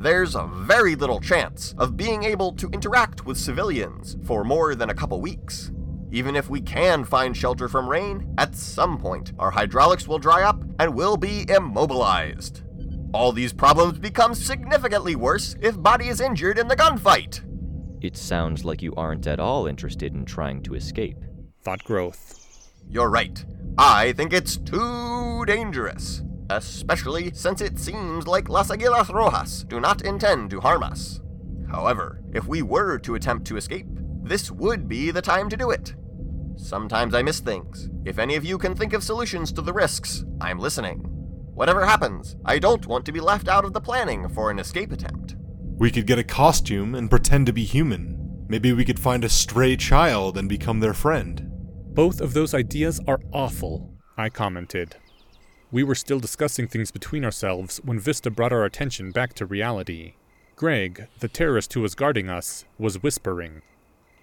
There's 0.00 0.34
a 0.34 0.46
very 0.46 0.96
little 0.96 1.20
chance 1.20 1.74
of 1.76 1.94
being 1.94 2.22
able 2.22 2.52
to 2.52 2.70
interact 2.70 3.26
with 3.26 3.36
civilians 3.36 4.16
for 4.24 4.44
more 4.44 4.74
than 4.74 4.88
a 4.88 4.94
couple 4.94 5.20
weeks. 5.20 5.72
Even 6.10 6.34
if 6.34 6.48
we 6.48 6.62
can 6.62 7.04
find 7.04 7.36
shelter 7.36 7.68
from 7.68 7.86
rain, 7.86 8.34
at 8.38 8.54
some 8.54 8.96
point 8.96 9.32
our 9.38 9.50
hydraulics 9.50 10.08
will 10.08 10.18
dry 10.18 10.42
up 10.42 10.64
and 10.78 10.94
we'll 10.94 11.18
be 11.18 11.44
immobilized. 11.50 12.62
All 13.12 13.30
these 13.30 13.52
problems 13.52 13.98
become 13.98 14.34
significantly 14.34 15.16
worse 15.16 15.54
if 15.60 15.82
Body 15.82 16.08
is 16.08 16.22
injured 16.22 16.58
in 16.58 16.66
the 16.66 16.76
gunfight. 16.76 17.42
It 18.00 18.16
sounds 18.16 18.64
like 18.64 18.80
you 18.80 18.94
aren't 18.94 19.26
at 19.26 19.38
all 19.38 19.66
interested 19.66 20.14
in 20.14 20.24
trying 20.24 20.62
to 20.62 20.76
escape. 20.76 21.18
Thought 21.62 21.84
growth. 21.84 22.70
You're 22.88 23.10
right. 23.10 23.44
I 23.76 24.12
think 24.12 24.32
it's 24.32 24.56
too 24.56 25.44
dangerous, 25.44 26.22
especially 26.50 27.32
since 27.32 27.60
it 27.60 27.78
seems 27.78 28.26
like 28.26 28.48
Las 28.48 28.70
Aguilas 28.70 29.12
Rojas 29.12 29.64
do 29.64 29.80
not 29.80 30.02
intend 30.02 30.50
to 30.50 30.60
harm 30.60 30.82
us. 30.82 31.20
However, 31.70 32.20
if 32.32 32.46
we 32.46 32.62
were 32.62 32.98
to 32.98 33.14
attempt 33.14 33.46
to 33.46 33.56
escape, 33.56 33.86
this 34.22 34.50
would 34.50 34.88
be 34.88 35.10
the 35.10 35.22
time 35.22 35.48
to 35.48 35.56
do 35.56 35.70
it. 35.70 35.94
Sometimes 36.56 37.14
I 37.14 37.22
miss 37.22 37.40
things. 37.40 37.88
If 38.04 38.18
any 38.18 38.36
of 38.36 38.44
you 38.44 38.58
can 38.58 38.74
think 38.74 38.92
of 38.92 39.02
solutions 39.02 39.52
to 39.52 39.62
the 39.62 39.72
risks, 39.72 40.24
I'm 40.40 40.58
listening. 40.58 41.00
Whatever 41.54 41.86
happens, 41.86 42.36
I 42.44 42.58
don't 42.58 42.86
want 42.86 43.06
to 43.06 43.12
be 43.12 43.20
left 43.20 43.48
out 43.48 43.64
of 43.64 43.72
the 43.72 43.80
planning 43.80 44.28
for 44.28 44.50
an 44.50 44.58
escape 44.58 44.92
attempt. 44.92 45.36
We 45.78 45.90
could 45.90 46.06
get 46.06 46.18
a 46.18 46.24
costume 46.24 46.94
and 46.94 47.08
pretend 47.08 47.46
to 47.46 47.52
be 47.52 47.64
human. 47.64 48.44
Maybe 48.48 48.72
we 48.72 48.84
could 48.84 48.98
find 48.98 49.24
a 49.24 49.28
stray 49.28 49.76
child 49.76 50.36
and 50.36 50.48
become 50.48 50.80
their 50.80 50.94
friend. 50.94 51.46
Both 51.94 52.20
of 52.20 52.34
those 52.34 52.54
ideas 52.54 53.00
are 53.06 53.20
awful, 53.32 53.94
I 54.16 54.28
commented. 54.28 54.96
We 55.72 55.84
were 55.84 55.94
still 55.94 56.18
discussing 56.18 56.66
things 56.66 56.90
between 56.90 57.24
ourselves 57.24 57.80
when 57.84 58.00
Vista 58.00 58.30
brought 58.30 58.52
our 58.52 58.64
attention 58.64 59.12
back 59.12 59.34
to 59.34 59.46
reality. 59.46 60.14
Greg, 60.56 61.06
the 61.20 61.28
terrorist 61.28 61.72
who 61.72 61.80
was 61.80 61.94
guarding 61.94 62.28
us, 62.28 62.64
was 62.78 63.02
whispering. 63.02 63.62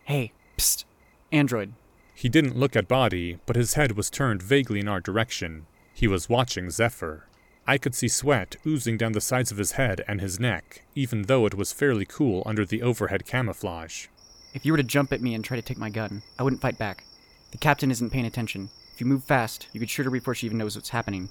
Hey, 0.04 0.34
psst, 0.58 0.86
android. 1.32 1.74
He 2.14 2.30
didn't 2.30 2.58
look 2.58 2.76
at 2.76 2.88
Body, 2.88 3.40
but 3.46 3.56
his 3.56 3.76
head 3.76 3.94
was 3.94 4.10
turned 4.10 4.44
vaguely 4.44 4.82
in 4.82 4.88
our 4.88 5.00
direction. 5.00 5.68
He 5.94 6.08
was 6.08 6.30
watching 6.30 6.70
Zephyr. 6.70 7.28
I 7.66 7.78
could 7.78 7.96
see 7.96 8.08
sweat 8.08 8.56
oozing 8.66 8.98
down 8.98 9.12
the 9.14 9.22
sides 9.22 9.52
of 9.52 9.58
his 9.58 9.74
head 9.74 10.04
and 10.08 10.22
his 10.22 10.40
neck, 10.40 10.84
even 10.96 11.24
though 11.24 11.46
it 11.46 11.56
was 11.56 11.74
fairly 11.74 12.06
cool 12.06 12.44
under 12.46 12.66
the 12.66 12.82
overhead 12.82 13.26
camouflage. 13.26 14.08
If 14.54 14.66
you 14.66 14.74
were 14.74 14.78
to 14.78 14.84
jump 14.84 15.14
at 15.14 15.22
me 15.22 15.34
and 15.34 15.44
try 15.44 15.58
to 15.58 15.62
take 15.62 15.78
my 15.78 15.90
gun, 15.90 16.24
I 16.40 16.44
wouldn't 16.44 16.62
fight 16.62 16.78
back. 16.78 17.04
The 17.52 17.58
captain 17.58 17.92
isn't 17.92 18.10
paying 18.10 18.26
attention. 18.26 18.70
If 18.98 19.02
you 19.02 19.06
move 19.06 19.26
fast, 19.26 19.68
you 19.74 19.80
could 19.80 19.92
shoot 19.92 20.06
her 20.06 20.10
before 20.10 20.34
she 20.34 20.48
even 20.48 20.58
knows 20.58 20.76
what's 20.76 20.90
happening. 20.90 21.30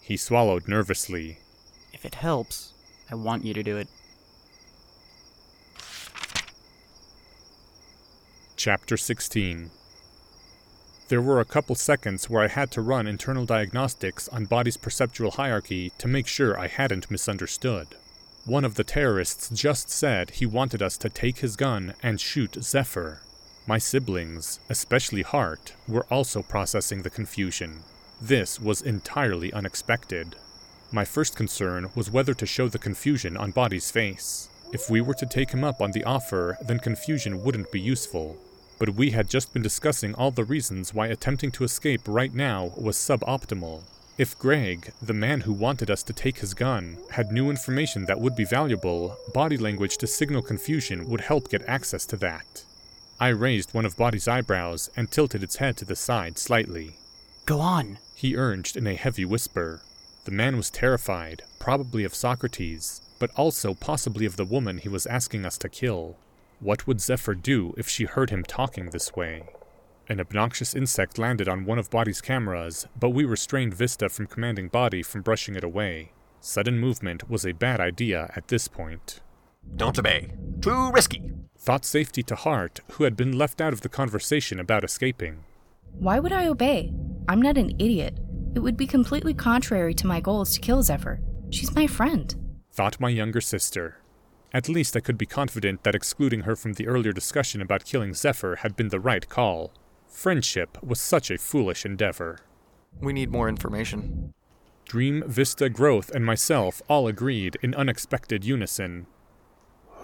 He 0.00 0.16
swallowed 0.16 0.66
nervously. 0.66 1.36
If 1.92 2.06
it 2.06 2.14
helps, 2.14 2.72
I 3.10 3.14
want 3.14 3.44
you 3.44 3.52
to 3.52 3.62
do 3.62 3.76
it. 3.76 3.88
Chapter 8.56 8.96
16 8.96 9.70
There 11.08 11.20
were 11.20 11.40
a 11.40 11.44
couple 11.44 11.74
seconds 11.74 12.30
where 12.30 12.42
I 12.42 12.48
had 12.48 12.70
to 12.70 12.80
run 12.80 13.06
internal 13.06 13.44
diagnostics 13.44 14.26
on 14.28 14.46
Body's 14.46 14.78
perceptual 14.78 15.32
hierarchy 15.32 15.92
to 15.98 16.08
make 16.08 16.26
sure 16.26 16.58
I 16.58 16.68
hadn't 16.68 17.10
misunderstood. 17.10 17.88
One 18.46 18.64
of 18.64 18.76
the 18.76 18.84
terrorists 18.84 19.50
just 19.50 19.90
said 19.90 20.30
he 20.30 20.46
wanted 20.46 20.80
us 20.80 20.96
to 20.96 21.10
take 21.10 21.40
his 21.40 21.56
gun 21.56 21.92
and 22.02 22.18
shoot 22.18 22.56
Zephyr. 22.64 23.20
My 23.66 23.78
siblings, 23.78 24.60
especially 24.68 25.22
Heart, 25.22 25.72
were 25.88 26.04
also 26.10 26.42
processing 26.42 27.00
the 27.00 27.08
confusion. 27.08 27.80
This 28.20 28.60
was 28.60 28.82
entirely 28.82 29.50
unexpected. 29.54 30.36
My 30.92 31.06
first 31.06 31.34
concern 31.34 31.88
was 31.94 32.10
whether 32.10 32.34
to 32.34 32.44
show 32.44 32.68
the 32.68 32.78
confusion 32.78 33.38
on 33.38 33.52
Body's 33.52 33.90
face. 33.90 34.50
If 34.74 34.90
we 34.90 35.00
were 35.00 35.14
to 35.14 35.24
take 35.24 35.50
him 35.50 35.64
up 35.64 35.80
on 35.80 35.92
the 35.92 36.04
offer, 36.04 36.58
then 36.60 36.78
confusion 36.78 37.42
wouldn't 37.42 37.72
be 37.72 37.80
useful. 37.80 38.36
But 38.78 38.96
we 38.96 39.12
had 39.12 39.30
just 39.30 39.54
been 39.54 39.62
discussing 39.62 40.14
all 40.14 40.30
the 40.30 40.44
reasons 40.44 40.92
why 40.92 41.06
attempting 41.06 41.50
to 41.52 41.64
escape 41.64 42.02
right 42.06 42.34
now 42.34 42.70
was 42.76 42.98
suboptimal. 42.98 43.82
If 44.18 44.38
Greg, 44.38 44.92
the 45.00 45.14
man 45.14 45.40
who 45.40 45.54
wanted 45.54 45.90
us 45.90 46.02
to 46.02 46.12
take 46.12 46.40
his 46.40 46.52
gun, 46.52 46.98
had 47.12 47.32
new 47.32 47.48
information 47.48 48.04
that 48.04 48.20
would 48.20 48.36
be 48.36 48.44
valuable, 48.44 49.16
body 49.32 49.56
language 49.56 49.96
to 49.98 50.06
signal 50.06 50.42
confusion 50.42 51.08
would 51.08 51.22
help 51.22 51.48
get 51.48 51.66
access 51.66 52.04
to 52.06 52.16
that. 52.18 52.64
I 53.20 53.28
raised 53.28 53.74
one 53.74 53.86
of 53.86 53.96
Body's 53.96 54.26
eyebrows 54.26 54.90
and 54.96 55.10
tilted 55.10 55.42
its 55.42 55.56
head 55.56 55.76
to 55.78 55.84
the 55.84 55.96
side 55.96 56.36
slightly. 56.38 56.96
Go 57.46 57.60
on, 57.60 57.98
he 58.14 58.36
urged 58.36 58.76
in 58.76 58.86
a 58.86 58.94
heavy 58.94 59.24
whisper. 59.24 59.82
The 60.24 60.30
man 60.30 60.56
was 60.56 60.70
terrified, 60.70 61.42
probably 61.58 62.04
of 62.04 62.14
Socrates, 62.14 63.02
but 63.18 63.30
also 63.36 63.74
possibly 63.74 64.26
of 64.26 64.36
the 64.36 64.44
woman 64.44 64.78
he 64.78 64.88
was 64.88 65.06
asking 65.06 65.44
us 65.46 65.58
to 65.58 65.68
kill. 65.68 66.16
What 66.60 66.86
would 66.86 67.00
Zephyr 67.00 67.34
do 67.34 67.74
if 67.76 67.88
she 67.88 68.04
heard 68.04 68.30
him 68.30 68.42
talking 68.42 68.90
this 68.90 69.14
way? 69.14 69.44
An 70.08 70.20
obnoxious 70.20 70.74
insect 70.74 71.18
landed 71.18 71.48
on 71.48 71.64
one 71.64 71.78
of 71.78 71.90
Body's 71.90 72.20
cameras, 72.20 72.86
but 72.98 73.10
we 73.10 73.24
restrained 73.24 73.74
Vista 73.74 74.08
from 74.08 74.26
commanding 74.26 74.68
Body 74.68 75.02
from 75.02 75.22
brushing 75.22 75.56
it 75.56 75.64
away. 75.64 76.12
Sudden 76.40 76.78
movement 76.78 77.30
was 77.30 77.46
a 77.46 77.52
bad 77.52 77.80
idea 77.80 78.30
at 78.36 78.48
this 78.48 78.68
point. 78.68 79.20
Don't 79.76 79.98
obey. 79.98 80.30
Too 80.60 80.90
risky. 80.92 81.22
Thought 81.64 81.86
safety 81.86 82.22
to 82.24 82.34
heart, 82.34 82.80
who 82.92 83.04
had 83.04 83.16
been 83.16 83.38
left 83.38 83.58
out 83.58 83.72
of 83.72 83.80
the 83.80 83.88
conversation 83.88 84.60
about 84.60 84.84
escaping. 84.84 85.44
Why 85.98 86.18
would 86.18 86.30
I 86.30 86.46
obey? 86.46 86.92
I'm 87.26 87.40
not 87.40 87.56
an 87.56 87.70
idiot. 87.78 88.18
It 88.54 88.58
would 88.58 88.76
be 88.76 88.86
completely 88.86 89.32
contrary 89.32 89.94
to 89.94 90.06
my 90.06 90.20
goals 90.20 90.52
to 90.52 90.60
kill 90.60 90.82
Zephyr. 90.82 91.22
She's 91.48 91.74
my 91.74 91.86
friend. 91.86 92.58
Thought 92.70 93.00
my 93.00 93.08
younger 93.08 93.40
sister. 93.40 93.96
At 94.52 94.68
least 94.68 94.94
I 94.94 95.00
could 95.00 95.16
be 95.16 95.24
confident 95.24 95.84
that 95.84 95.94
excluding 95.94 96.42
her 96.42 96.54
from 96.54 96.74
the 96.74 96.86
earlier 96.86 97.14
discussion 97.14 97.62
about 97.62 97.86
killing 97.86 98.12
Zephyr 98.12 98.56
had 98.56 98.76
been 98.76 98.90
the 98.90 99.00
right 99.00 99.26
call. 99.26 99.72
Friendship 100.06 100.76
was 100.82 101.00
such 101.00 101.30
a 101.30 101.38
foolish 101.38 101.86
endeavor. 101.86 102.40
We 103.00 103.14
need 103.14 103.32
more 103.32 103.48
information. 103.48 104.34
Dream, 104.84 105.24
Vista, 105.26 105.70
Growth, 105.70 106.10
and 106.10 106.26
myself 106.26 106.82
all 106.90 107.08
agreed 107.08 107.56
in 107.62 107.74
unexpected 107.74 108.44
unison. 108.44 109.06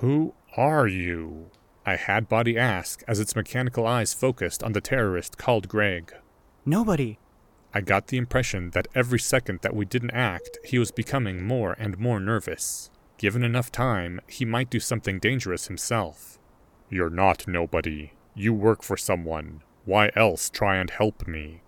Who 0.01 0.33
are 0.57 0.87
you? 0.87 1.51
I 1.85 1.97
had 1.97 2.27
Body 2.27 2.57
ask 2.57 3.03
as 3.07 3.21
its 3.21 3.37
mechanical 3.37 3.87
eyes 3.87 4.15
focused 4.15 4.63
on 4.63 4.73
the 4.73 4.81
terrorist 4.81 5.37
called 5.37 5.69
Greg. 5.69 6.15
Nobody. 6.65 7.19
I 7.75 7.83
got 7.83 8.07
the 8.07 8.17
impression 8.17 8.71
that 8.71 8.89
every 8.95 9.19
second 9.19 9.61
that 9.61 9.77
we 9.77 9.85
didn't 9.85 10.13
act, 10.13 10.57
he 10.65 10.79
was 10.79 10.91
becoming 10.91 11.45
more 11.45 11.77
and 11.79 11.99
more 11.99 12.19
nervous. 12.19 12.91
Given 13.19 13.45
enough 13.45 13.71
time, 13.71 14.23
he 14.27 14.47
might 14.47 14.71
do 14.71 14.81
something 14.81 15.19
dangerous 15.19 15.67
himself. 15.67 16.39
You're 16.89 17.11
not 17.11 17.47
nobody. 17.47 18.13
You 18.35 18.55
work 18.55 18.83
for 18.83 18.97
someone. 18.97 19.63
Why 19.85 20.11
else 20.17 20.49
try 20.49 20.77
and 20.77 20.89
help 20.89 21.29
me? 21.29 21.61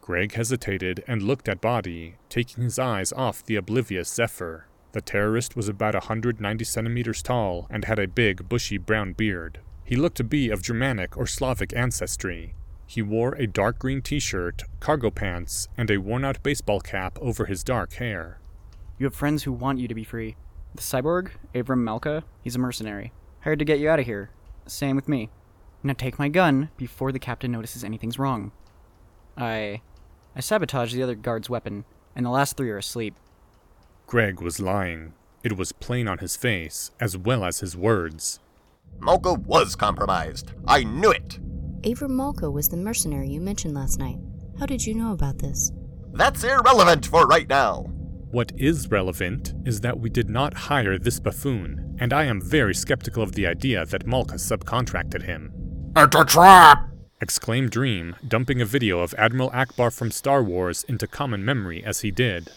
Greg 0.00 0.32
hesitated 0.32 1.04
and 1.06 1.22
looked 1.22 1.50
at 1.50 1.60
Body, 1.60 2.14
taking 2.30 2.64
his 2.64 2.78
eyes 2.78 3.12
off 3.12 3.44
the 3.44 3.56
oblivious 3.56 4.08
Zephyr. 4.08 4.68
The 4.94 5.00
terrorist 5.00 5.56
was 5.56 5.68
about 5.68 5.94
190 5.94 6.64
centimeters 6.64 7.20
tall 7.20 7.66
and 7.68 7.84
had 7.84 7.98
a 7.98 8.06
big, 8.06 8.48
bushy 8.48 8.78
brown 8.78 9.12
beard. 9.12 9.58
He 9.82 9.96
looked 9.96 10.16
to 10.18 10.24
be 10.24 10.50
of 10.50 10.62
Germanic 10.62 11.16
or 11.16 11.26
Slavic 11.26 11.74
ancestry. 11.74 12.54
He 12.86 13.02
wore 13.02 13.34
a 13.34 13.48
dark 13.48 13.80
green 13.80 14.02
t 14.02 14.20
shirt, 14.20 14.62
cargo 14.78 15.10
pants, 15.10 15.66
and 15.76 15.90
a 15.90 15.96
worn 15.96 16.24
out 16.24 16.40
baseball 16.44 16.78
cap 16.78 17.18
over 17.20 17.46
his 17.46 17.64
dark 17.64 17.94
hair. 17.94 18.38
You 18.96 19.06
have 19.06 19.16
friends 19.16 19.42
who 19.42 19.52
want 19.52 19.80
you 19.80 19.88
to 19.88 19.96
be 19.96 20.04
free. 20.04 20.36
The 20.76 20.82
cyborg, 20.82 21.30
Avram 21.52 21.78
Malka, 21.78 22.22
he's 22.40 22.54
a 22.54 22.60
mercenary. 22.60 23.12
Hired 23.40 23.58
to 23.58 23.64
get 23.64 23.80
you 23.80 23.88
out 23.88 23.98
of 23.98 24.06
here. 24.06 24.30
Same 24.68 24.94
with 24.94 25.08
me. 25.08 25.28
Now 25.82 25.94
take 25.94 26.20
my 26.20 26.28
gun 26.28 26.70
before 26.76 27.10
the 27.10 27.18
captain 27.18 27.50
notices 27.50 27.82
anything's 27.82 28.20
wrong. 28.20 28.52
I. 29.36 29.80
I 30.36 30.40
sabotaged 30.40 30.94
the 30.94 31.02
other 31.02 31.16
guard's 31.16 31.50
weapon, 31.50 31.84
and 32.14 32.24
the 32.24 32.30
last 32.30 32.56
three 32.56 32.70
are 32.70 32.78
asleep. 32.78 33.16
Greg 34.06 34.40
was 34.40 34.60
lying. 34.60 35.14
It 35.42 35.56
was 35.56 35.72
plain 35.72 36.08
on 36.08 36.18
his 36.18 36.36
face, 36.36 36.90
as 37.00 37.16
well 37.16 37.44
as 37.44 37.60
his 37.60 37.76
words. 37.76 38.38
Malka 39.00 39.34
was 39.34 39.74
compromised. 39.76 40.52
I 40.66 40.84
knew 40.84 41.10
it. 41.10 41.38
Avram 41.82 42.10
Malka 42.10 42.50
was 42.50 42.68
the 42.68 42.76
mercenary 42.76 43.28
you 43.28 43.40
mentioned 43.40 43.74
last 43.74 43.98
night. 43.98 44.18
How 44.58 44.66
did 44.66 44.86
you 44.86 44.94
know 44.94 45.12
about 45.12 45.38
this? 45.38 45.72
That's 46.12 46.44
irrelevant 46.44 47.06
for 47.06 47.26
right 47.26 47.48
now. 47.48 47.90
What 48.30 48.52
is 48.56 48.90
relevant 48.90 49.52
is 49.64 49.80
that 49.80 50.00
we 50.00 50.10
did 50.10 50.28
not 50.28 50.54
hire 50.54 50.98
this 50.98 51.20
buffoon, 51.20 51.96
and 51.98 52.12
I 52.12 52.24
am 52.24 52.40
very 52.40 52.74
skeptical 52.74 53.22
of 53.22 53.32
the 53.32 53.46
idea 53.46 53.84
that 53.86 54.06
Malka 54.06 54.34
subcontracted 54.34 55.22
him. 55.22 55.52
It's 55.96 56.16
a 56.16 56.24
trap! 56.24 56.88
exclaimed 57.20 57.70
Dream, 57.70 58.16
dumping 58.26 58.60
a 58.60 58.66
video 58.66 59.00
of 59.00 59.14
Admiral 59.16 59.50
Ackbar 59.50 59.92
from 59.92 60.10
Star 60.10 60.42
Wars 60.42 60.84
into 60.88 61.06
common 61.06 61.44
memory 61.44 61.82
as 61.84 62.00
he 62.00 62.10
did. 62.10 62.50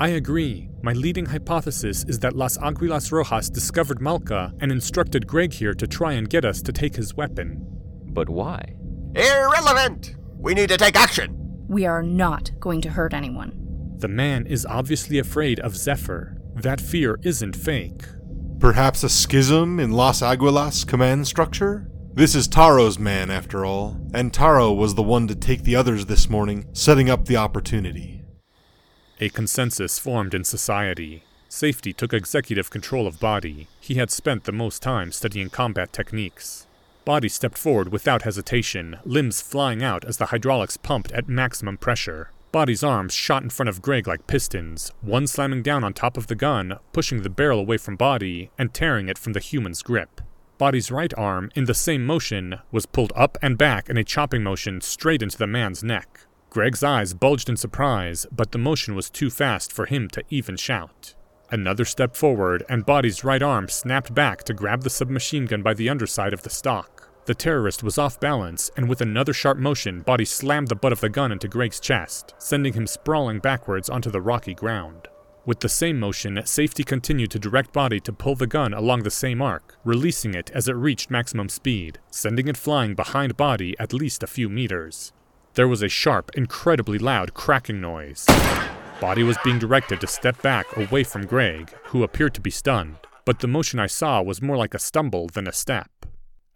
I 0.00 0.10
agree. 0.10 0.68
My 0.82 0.92
leading 0.92 1.26
hypothesis 1.26 2.04
is 2.06 2.20
that 2.20 2.36
Las 2.36 2.56
Aguilas 2.58 3.10
Rojas 3.10 3.50
discovered 3.50 4.00
Malka 4.00 4.52
and 4.60 4.70
instructed 4.70 5.26
Greg 5.26 5.52
here 5.52 5.74
to 5.74 5.88
try 5.88 6.12
and 6.12 6.30
get 6.30 6.44
us 6.44 6.62
to 6.62 6.72
take 6.72 6.94
his 6.94 7.14
weapon. 7.14 7.66
But 8.04 8.28
why? 8.28 8.74
Irrelevant! 9.16 10.14
We 10.36 10.54
need 10.54 10.68
to 10.68 10.76
take 10.76 10.94
action! 10.94 11.34
We 11.66 11.84
are 11.84 12.02
not 12.02 12.52
going 12.60 12.80
to 12.82 12.90
hurt 12.90 13.12
anyone. 13.12 13.96
The 13.96 14.06
man 14.06 14.46
is 14.46 14.64
obviously 14.66 15.18
afraid 15.18 15.58
of 15.60 15.76
Zephyr. 15.76 16.40
That 16.54 16.80
fear 16.80 17.18
isn't 17.24 17.56
fake. 17.56 18.04
Perhaps 18.60 19.02
a 19.02 19.08
schism 19.08 19.80
in 19.80 19.90
Las 19.90 20.22
Aguilas 20.22 20.86
command 20.86 21.26
structure? 21.26 21.90
This 22.14 22.36
is 22.36 22.46
Taro's 22.46 23.00
man, 23.00 23.30
after 23.30 23.64
all, 23.64 24.00
and 24.14 24.32
Taro 24.32 24.72
was 24.72 24.94
the 24.94 25.02
one 25.02 25.26
to 25.26 25.34
take 25.34 25.64
the 25.64 25.74
others 25.74 26.06
this 26.06 26.28
morning, 26.28 26.66
setting 26.72 27.10
up 27.10 27.26
the 27.26 27.36
opportunity. 27.36 28.17
A 29.20 29.28
consensus 29.30 29.98
formed 29.98 30.32
in 30.32 30.44
society. 30.44 31.24
Safety 31.48 31.92
took 31.92 32.12
executive 32.12 32.70
control 32.70 33.04
of 33.04 33.18
Body. 33.18 33.66
He 33.80 33.94
had 33.94 34.12
spent 34.12 34.44
the 34.44 34.52
most 34.52 34.80
time 34.80 35.10
studying 35.10 35.50
combat 35.50 35.92
techniques. 35.92 36.68
Body 37.04 37.28
stepped 37.28 37.58
forward 37.58 37.90
without 37.90 38.22
hesitation, 38.22 38.98
limbs 39.04 39.40
flying 39.40 39.82
out 39.82 40.04
as 40.04 40.18
the 40.18 40.26
hydraulics 40.26 40.76
pumped 40.76 41.10
at 41.10 41.28
maximum 41.28 41.78
pressure. 41.78 42.30
Body's 42.52 42.84
arms 42.84 43.12
shot 43.12 43.42
in 43.42 43.50
front 43.50 43.68
of 43.68 43.82
Greg 43.82 44.06
like 44.06 44.28
pistons, 44.28 44.92
one 45.00 45.26
slamming 45.26 45.62
down 45.62 45.82
on 45.82 45.94
top 45.94 46.16
of 46.16 46.28
the 46.28 46.36
gun, 46.36 46.78
pushing 46.92 47.22
the 47.22 47.30
barrel 47.30 47.58
away 47.58 47.76
from 47.76 47.96
Body 47.96 48.50
and 48.56 48.72
tearing 48.72 49.08
it 49.08 49.18
from 49.18 49.32
the 49.32 49.40
human's 49.40 49.82
grip. 49.82 50.20
Body's 50.58 50.92
right 50.92 51.12
arm, 51.16 51.50
in 51.56 51.64
the 51.64 51.74
same 51.74 52.06
motion, 52.06 52.60
was 52.70 52.86
pulled 52.86 53.12
up 53.16 53.36
and 53.42 53.58
back 53.58 53.88
in 53.88 53.96
a 53.96 54.04
chopping 54.04 54.44
motion 54.44 54.80
straight 54.80 55.22
into 55.22 55.38
the 55.38 55.46
man's 55.46 55.82
neck. 55.82 56.20
Greg's 56.50 56.82
eyes 56.82 57.12
bulged 57.12 57.48
in 57.48 57.56
surprise, 57.56 58.26
but 58.32 58.52
the 58.52 58.58
motion 58.58 58.94
was 58.94 59.10
too 59.10 59.28
fast 59.28 59.70
for 59.70 59.86
him 59.86 60.08
to 60.08 60.24
even 60.30 60.56
shout. 60.56 61.14
Another 61.50 61.84
step 61.84 62.16
forward, 62.16 62.64
and 62.68 62.86
Body's 62.86 63.24
right 63.24 63.42
arm 63.42 63.68
snapped 63.68 64.14
back 64.14 64.44
to 64.44 64.54
grab 64.54 64.82
the 64.82 64.90
submachine 64.90 65.46
gun 65.46 65.62
by 65.62 65.74
the 65.74 65.88
underside 65.88 66.32
of 66.32 66.42
the 66.42 66.50
stock. 66.50 67.10
The 67.26 67.34
terrorist 67.34 67.82
was 67.82 67.98
off 67.98 68.18
balance, 68.18 68.70
and 68.76 68.88
with 68.88 69.02
another 69.02 69.34
sharp 69.34 69.58
motion, 69.58 70.00
Body 70.00 70.24
slammed 70.24 70.68
the 70.68 70.74
butt 70.74 70.92
of 70.92 71.00
the 71.00 71.10
gun 71.10 71.32
into 71.32 71.48
Greg's 71.48 71.80
chest, 71.80 72.34
sending 72.38 72.72
him 72.72 72.86
sprawling 72.86 73.38
backwards 73.38 73.90
onto 73.90 74.10
the 74.10 74.22
rocky 74.22 74.54
ground. 74.54 75.08
With 75.44 75.60
the 75.60 75.68
same 75.68 76.00
motion, 76.00 76.40
Safety 76.44 76.84
continued 76.84 77.30
to 77.32 77.38
direct 77.38 77.72
Body 77.72 78.00
to 78.00 78.12
pull 78.12 78.34
the 78.34 78.46
gun 78.46 78.72
along 78.72 79.02
the 79.02 79.10
same 79.10 79.42
arc, 79.42 79.76
releasing 79.84 80.34
it 80.34 80.50
as 80.54 80.68
it 80.68 80.76
reached 80.76 81.10
maximum 81.10 81.50
speed, 81.50 81.98
sending 82.10 82.48
it 82.48 82.56
flying 82.56 82.94
behind 82.94 83.36
Body 83.36 83.74
at 83.78 83.92
least 83.92 84.22
a 84.22 84.26
few 84.26 84.48
meters. 84.48 85.12
There 85.58 85.66
was 85.66 85.82
a 85.82 85.88
sharp, 85.88 86.30
incredibly 86.36 86.98
loud 86.98 87.34
cracking 87.34 87.80
noise. 87.80 88.24
Body 89.00 89.24
was 89.24 89.36
being 89.42 89.58
directed 89.58 90.00
to 90.00 90.06
step 90.06 90.40
back 90.40 90.76
away 90.76 91.02
from 91.02 91.26
Greg, 91.26 91.74
who 91.86 92.04
appeared 92.04 92.34
to 92.34 92.40
be 92.40 92.48
stunned, 92.48 92.94
but 93.24 93.40
the 93.40 93.48
motion 93.48 93.80
I 93.80 93.88
saw 93.88 94.22
was 94.22 94.40
more 94.40 94.56
like 94.56 94.72
a 94.72 94.78
stumble 94.78 95.26
than 95.26 95.48
a 95.48 95.52
step. 95.52 95.90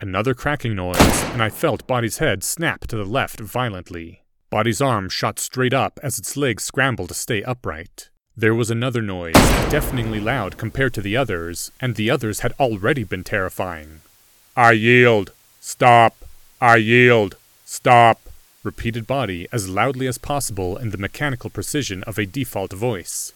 Another 0.01 0.35
cracking 0.35 0.77
noise, 0.77 1.25
and 1.33 1.43
I 1.43 1.49
felt 1.49 1.85
Body's 1.89 2.19
head 2.19 2.45
snap 2.45 2.87
to 2.87 2.97
the 2.97 3.05
left 3.05 3.41
violently. 3.41 4.23
Body's 4.51 4.81
arm 4.81 5.09
shot 5.09 5.41
straight 5.41 5.75
up 5.75 5.99
as 6.01 6.21
its 6.21 6.37
legs 6.37 6.63
scrambled 6.63 7.09
to 7.09 7.15
stay 7.15 7.43
upright. 7.43 8.09
There 8.37 8.55
was 8.55 8.71
another 8.71 9.03
noise, 9.03 9.35
deafeningly 9.69 10.21
loud 10.21 10.57
compared 10.59 10.95
to 10.95 11.03
the 11.03 11.17
others, 11.17 11.73
and 11.81 11.97
the 11.97 12.09
others 12.09 12.39
had 12.41 12.53
already 12.61 13.03
been 13.03 13.25
terrifying. 13.25 14.03
I 14.57 14.71
yield! 14.71 15.33
Stop! 15.61 16.15
I 16.61 16.77
yield! 16.77 17.35
Stop! 17.65 18.21
Repeated 18.63 19.07
Body 19.07 19.49
as 19.53 19.69
loudly 19.69 20.07
as 20.07 20.19
possible 20.19 20.77
in 20.77 20.91
the 20.91 20.99
mechanical 20.99 21.51
precision 21.51 22.03
of 22.05 22.19
a 22.19 22.27
default 22.27 22.73
voice. 22.73 23.33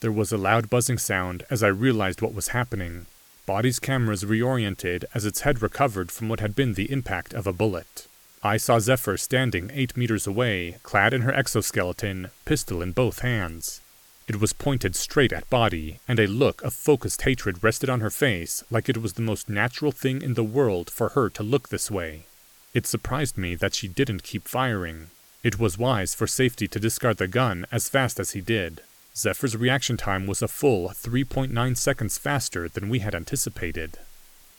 There 0.00 0.12
was 0.12 0.30
a 0.30 0.38
loud 0.38 0.70
buzzing 0.70 0.98
sound 0.98 1.44
as 1.50 1.62
I 1.62 1.68
realized 1.68 2.22
what 2.22 2.34
was 2.34 2.48
happening. 2.48 3.06
Body's 3.46 3.78
cameras 3.80 4.24
reoriented 4.24 5.04
as 5.14 5.24
its 5.24 5.40
head 5.40 5.62
recovered 5.62 6.12
from 6.12 6.28
what 6.28 6.40
had 6.40 6.54
been 6.54 6.74
the 6.74 6.92
impact 6.92 7.34
of 7.34 7.46
a 7.46 7.52
bullet. 7.52 8.06
I 8.42 8.56
saw 8.56 8.78
Zephyr 8.78 9.16
standing 9.16 9.70
eight 9.74 9.96
meters 9.96 10.26
away, 10.26 10.76
clad 10.84 11.12
in 11.12 11.22
her 11.22 11.34
exoskeleton, 11.34 12.30
pistol 12.44 12.82
in 12.82 12.92
both 12.92 13.20
hands. 13.20 13.80
It 14.28 14.40
was 14.40 14.52
pointed 14.52 14.94
straight 14.94 15.32
at 15.32 15.50
Body, 15.50 15.98
and 16.06 16.20
a 16.20 16.26
look 16.26 16.62
of 16.62 16.74
focused 16.74 17.22
hatred 17.22 17.64
rested 17.64 17.90
on 17.90 18.00
her 18.00 18.10
face 18.10 18.62
like 18.70 18.88
it 18.88 18.98
was 18.98 19.14
the 19.14 19.22
most 19.22 19.48
natural 19.48 19.90
thing 19.90 20.22
in 20.22 20.34
the 20.34 20.44
world 20.44 20.90
for 20.90 21.08
her 21.10 21.28
to 21.30 21.42
look 21.42 21.70
this 21.70 21.90
way. 21.90 22.26
It 22.74 22.86
surprised 22.86 23.38
me 23.38 23.54
that 23.54 23.74
she 23.74 23.88
didn't 23.88 24.22
keep 24.22 24.46
firing. 24.46 25.10
It 25.42 25.58
was 25.58 25.78
wise 25.78 26.14
for 26.14 26.26
safety 26.26 26.68
to 26.68 26.80
discard 26.80 27.16
the 27.16 27.28
gun 27.28 27.66
as 27.72 27.88
fast 27.88 28.20
as 28.20 28.32
he 28.32 28.40
did. 28.40 28.82
Zephyr's 29.16 29.56
reaction 29.56 29.96
time 29.96 30.26
was 30.26 30.42
a 30.42 30.48
full 30.48 30.90
3.9 30.90 31.76
seconds 31.76 32.18
faster 32.18 32.68
than 32.68 32.88
we 32.88 32.98
had 32.98 33.14
anticipated. 33.14 33.98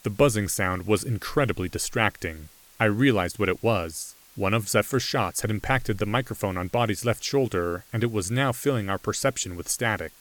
The 0.02 0.10
buzzing 0.10 0.48
sound 0.48 0.86
was 0.86 1.04
incredibly 1.04 1.68
distracting. 1.68 2.48
I 2.78 2.86
realized 2.86 3.38
what 3.38 3.48
it 3.48 3.62
was. 3.62 4.14
One 4.36 4.54
of 4.54 4.68
Zephyr's 4.68 5.02
shots 5.02 5.42
had 5.42 5.50
impacted 5.50 5.98
the 5.98 6.06
microphone 6.06 6.56
on 6.56 6.68
Body's 6.68 7.04
left 7.04 7.22
shoulder, 7.22 7.84
and 7.92 8.02
it 8.02 8.10
was 8.10 8.30
now 8.30 8.52
filling 8.52 8.88
our 8.88 8.98
perception 8.98 9.56
with 9.56 9.68
static. 9.68 10.12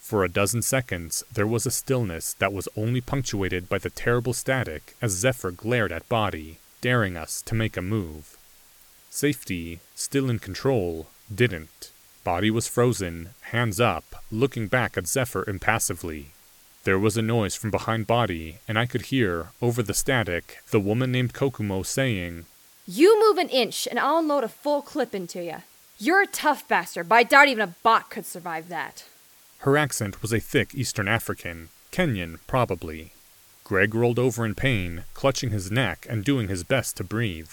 For 0.00 0.24
a 0.24 0.28
dozen 0.28 0.62
seconds, 0.62 1.24
there 1.32 1.46
was 1.46 1.66
a 1.66 1.70
stillness 1.70 2.34
that 2.34 2.52
was 2.52 2.68
only 2.76 3.00
punctuated 3.00 3.68
by 3.68 3.78
the 3.78 3.90
terrible 3.90 4.32
static 4.32 4.94
as 5.02 5.12
Zephyr 5.12 5.50
glared 5.50 5.90
at 5.90 6.08
Body, 6.08 6.58
daring 6.86 7.16
us 7.16 7.42
to 7.42 7.52
make 7.52 7.76
a 7.76 7.82
move. 7.82 8.38
Safety, 9.10 9.80
still 9.96 10.30
in 10.30 10.38
control, 10.38 11.08
didn't. 11.34 11.90
Body 12.22 12.48
was 12.48 12.68
frozen, 12.68 13.30
hands 13.50 13.80
up, 13.80 14.04
looking 14.30 14.68
back 14.68 14.96
at 14.96 15.08
Zephyr 15.08 15.42
impassively. 15.50 16.26
There 16.84 16.96
was 16.96 17.16
a 17.16 17.22
noise 17.22 17.56
from 17.56 17.72
behind 17.72 18.06
Body, 18.06 18.58
and 18.68 18.78
I 18.78 18.86
could 18.86 19.06
hear, 19.06 19.48
over 19.60 19.82
the 19.82 19.94
static, 19.94 20.58
the 20.70 20.78
woman 20.78 21.10
named 21.10 21.34
Kokumo 21.34 21.84
saying, 21.84 22.46
You 22.86 23.20
move 23.20 23.38
an 23.38 23.48
inch, 23.48 23.88
and 23.90 23.98
I'll 23.98 24.24
load 24.24 24.44
a 24.44 24.48
full 24.48 24.80
clip 24.80 25.12
into 25.12 25.42
you. 25.42 25.64
You're 25.98 26.22
a 26.22 26.28
tough 26.28 26.68
bastard, 26.68 27.08
but 27.08 27.16
I 27.16 27.24
doubt 27.24 27.48
even 27.48 27.68
a 27.68 27.74
bot 27.82 28.10
could 28.10 28.26
survive 28.26 28.68
that. 28.68 29.02
Her 29.66 29.76
accent 29.76 30.22
was 30.22 30.32
a 30.32 30.38
thick 30.38 30.72
Eastern 30.72 31.08
African, 31.08 31.70
Kenyan, 31.90 32.38
probably. 32.46 33.10
Greg 33.66 33.96
rolled 33.96 34.20
over 34.20 34.46
in 34.46 34.54
pain, 34.54 35.02
clutching 35.12 35.50
his 35.50 35.72
neck 35.72 36.06
and 36.08 36.24
doing 36.24 36.46
his 36.46 36.62
best 36.62 36.96
to 36.96 37.02
breathe. 37.02 37.50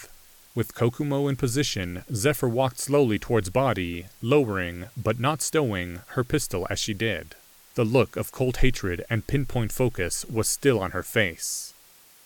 With 0.54 0.72
Kokumo 0.72 1.28
in 1.28 1.34
position, 1.34 2.04
Zephyr 2.14 2.48
walked 2.48 2.78
slowly 2.78 3.18
towards 3.18 3.50
Body, 3.50 4.06
lowering, 4.22 4.84
but 4.96 5.18
not 5.18 5.42
stowing, 5.42 6.02
her 6.10 6.22
pistol 6.22 6.68
as 6.70 6.78
she 6.78 6.94
did. 6.94 7.34
The 7.74 7.84
look 7.84 8.14
of 8.14 8.30
cold 8.30 8.58
hatred 8.58 9.04
and 9.10 9.26
pinpoint 9.26 9.72
focus 9.72 10.24
was 10.26 10.46
still 10.46 10.78
on 10.78 10.92
her 10.92 11.02
face. 11.02 11.74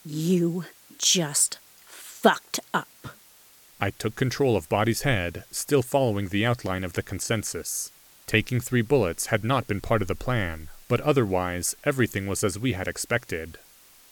You 0.05 0.67
just 0.99 1.59
fucked 1.87 2.61
up. 2.75 2.91
I 3.81 3.89
took 3.89 4.15
control 4.17 4.55
of 4.55 4.69
Body's 4.69 5.01
head, 5.01 5.45
still 5.51 5.83
following 5.83 6.29
the 6.29 6.45
outline 6.45 6.85
of 6.85 6.93
the 6.93 7.03
consensus. 7.03 7.91
Taking 8.27 8.61
three 8.61 8.83
bullets 8.83 9.29
had 9.29 9.45
not 9.45 9.67
been 9.67 9.81
part 9.81 10.03
of 10.03 10.09
the 10.09 10.15
plan, 10.15 10.69
but 10.89 11.01
otherwise, 11.01 11.75
everything 11.85 12.27
was 12.27 12.45
as 12.45 12.59
we 12.59 12.75
had 12.75 12.87
expected. 12.87 13.57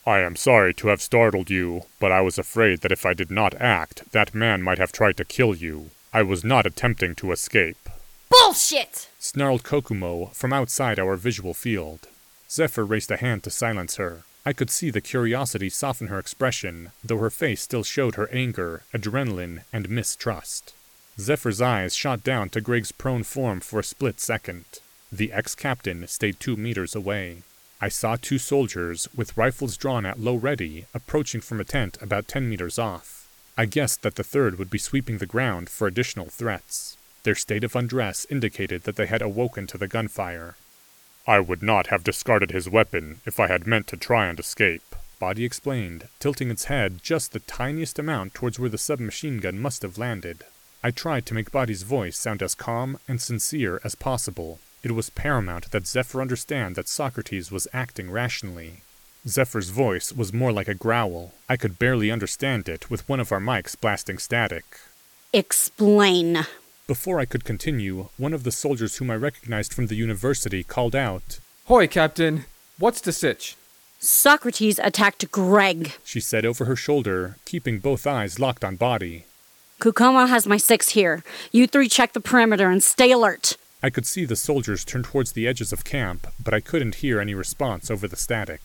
I 0.06 0.20
am 0.20 0.36
sorry 0.36 0.72
to 0.74 0.88
have 0.88 1.02
startled 1.02 1.50
you, 1.50 1.82
but 1.98 2.12
I 2.12 2.20
was 2.20 2.38
afraid 2.38 2.82
that 2.82 2.92
if 2.92 3.04
I 3.04 3.12
did 3.12 3.28
not 3.28 3.60
act, 3.60 4.12
that 4.12 4.36
man 4.36 4.62
might 4.62 4.78
have 4.78 4.92
tried 4.92 5.16
to 5.16 5.24
kill 5.24 5.52
you. 5.52 5.90
I 6.12 6.22
was 6.22 6.44
not 6.44 6.64
attempting 6.64 7.16
to 7.16 7.32
escape. 7.32 7.88
Bullshit! 8.30 9.08
snarled 9.18 9.64
Kokumo 9.64 10.32
from 10.32 10.52
outside 10.52 11.00
our 11.00 11.16
visual 11.16 11.54
field. 11.54 12.06
Zephyr 12.48 12.84
raised 12.84 13.10
a 13.10 13.16
hand 13.16 13.42
to 13.42 13.50
silence 13.50 13.96
her. 13.96 14.22
I 14.44 14.52
could 14.52 14.70
see 14.70 14.90
the 14.90 15.00
curiosity 15.00 15.68
soften 15.68 16.06
her 16.06 16.20
expression, 16.20 16.92
though 17.02 17.18
her 17.18 17.30
face 17.30 17.62
still 17.62 17.82
showed 17.82 18.14
her 18.14 18.30
anger, 18.30 18.82
adrenaline, 18.94 19.64
and 19.72 19.90
mistrust. 19.90 20.72
Zephyr's 21.18 21.60
eyes 21.60 21.96
shot 21.96 22.22
down 22.22 22.50
to 22.50 22.60
Greg's 22.60 22.92
prone 22.92 23.24
form 23.24 23.58
for 23.58 23.80
a 23.80 23.84
split 23.84 24.20
second. 24.20 24.66
The 25.10 25.32
ex 25.32 25.56
captain 25.56 26.06
stayed 26.06 26.38
two 26.38 26.56
meters 26.56 26.94
away. 26.94 27.42
I 27.80 27.88
saw 27.88 28.16
two 28.16 28.38
soldiers, 28.38 29.08
with 29.14 29.36
rifles 29.36 29.76
drawn 29.76 30.06
at 30.06 30.18
low 30.18 30.36
ready, 30.36 30.86
approaching 30.94 31.40
from 31.40 31.60
a 31.60 31.64
tent 31.64 31.98
about 32.00 32.28
ten 32.28 32.48
meters 32.48 32.78
off. 32.78 33.28
I 33.56 33.66
guessed 33.66 34.02
that 34.02 34.14
the 34.14 34.24
third 34.24 34.58
would 34.58 34.70
be 34.70 34.78
sweeping 34.78 35.18
the 35.18 35.26
ground 35.26 35.68
for 35.68 35.86
additional 35.86 36.26
threats. 36.26 36.96
Their 37.22 37.34
state 37.34 37.64
of 37.64 37.76
undress 37.76 38.26
indicated 38.30 38.84
that 38.84 38.96
they 38.96 39.06
had 39.06 39.22
awoken 39.22 39.66
to 39.68 39.78
the 39.78 39.88
gunfire. 39.88 40.56
I 41.26 41.40
would 41.40 41.62
not 41.62 41.88
have 41.88 42.04
discarded 42.04 42.50
his 42.50 42.68
weapon 42.68 43.20
if 43.26 43.40
I 43.40 43.48
had 43.48 43.66
meant 43.66 43.88
to 43.88 43.96
try 43.96 44.26
and 44.26 44.38
escape, 44.38 44.94
Body 45.18 45.44
explained, 45.44 46.08
tilting 46.20 46.50
its 46.50 46.64
head 46.64 47.00
just 47.02 47.32
the 47.32 47.40
tiniest 47.40 47.98
amount 47.98 48.34
towards 48.34 48.58
where 48.58 48.68
the 48.68 48.78
submachine 48.78 49.38
gun 49.38 49.58
must 49.58 49.82
have 49.82 49.96
landed. 49.96 50.44
I 50.84 50.90
tried 50.90 51.24
to 51.26 51.34
make 51.34 51.50
Body's 51.50 51.82
voice 51.82 52.18
sound 52.18 52.42
as 52.42 52.54
calm 52.54 52.98
and 53.08 53.20
sincere 53.20 53.80
as 53.82 53.94
possible. 53.94 54.60
It 54.86 54.94
was 54.94 55.10
paramount 55.10 55.72
that 55.72 55.84
Zephyr 55.84 56.20
understand 56.20 56.76
that 56.76 56.86
Socrates 56.86 57.50
was 57.50 57.66
acting 57.72 58.08
rationally. 58.08 58.82
Zephyr's 59.26 59.70
voice 59.70 60.12
was 60.12 60.32
more 60.32 60.52
like 60.52 60.68
a 60.68 60.74
growl. 60.74 61.34
I 61.48 61.56
could 61.56 61.76
barely 61.76 62.08
understand 62.08 62.68
it 62.68 62.88
with 62.88 63.08
one 63.08 63.18
of 63.18 63.32
our 63.32 63.40
mics 63.40 63.74
blasting 63.74 64.18
static. 64.18 64.78
Explain. 65.32 66.46
Before 66.86 67.18
I 67.18 67.24
could 67.24 67.44
continue, 67.44 68.10
one 68.16 68.32
of 68.32 68.44
the 68.44 68.52
soldiers 68.52 68.98
whom 68.98 69.10
I 69.10 69.16
recognized 69.16 69.74
from 69.74 69.88
the 69.88 69.96
university 69.96 70.62
called 70.62 70.94
out, 70.94 71.40
Hoy, 71.64 71.88
Captain. 71.88 72.44
What's 72.78 73.00
the 73.00 73.12
sitch? 73.12 73.56
Socrates 73.98 74.78
attacked 74.78 75.28
Greg. 75.32 75.94
She 76.04 76.20
said 76.20 76.46
over 76.46 76.64
her 76.66 76.76
shoulder, 76.76 77.38
keeping 77.44 77.80
both 77.80 78.06
eyes 78.06 78.38
locked 78.38 78.64
on 78.64 78.76
Body. 78.76 79.24
Kokumo 79.80 80.28
has 80.28 80.46
my 80.46 80.58
six 80.58 80.90
here. 80.90 81.24
You 81.50 81.66
three 81.66 81.88
check 81.88 82.12
the 82.12 82.20
perimeter 82.20 82.70
and 82.70 82.84
stay 82.84 83.10
alert. 83.10 83.56
I 83.86 83.90
could 83.90 84.04
see 84.04 84.24
the 84.24 84.34
soldiers 84.34 84.84
turn 84.84 85.04
towards 85.04 85.30
the 85.30 85.46
edges 85.46 85.72
of 85.72 85.84
camp, 85.84 86.26
but 86.42 86.52
I 86.52 86.58
couldn't 86.58 86.96
hear 86.96 87.20
any 87.20 87.34
response 87.34 87.88
over 87.88 88.08
the 88.08 88.16
static. 88.16 88.60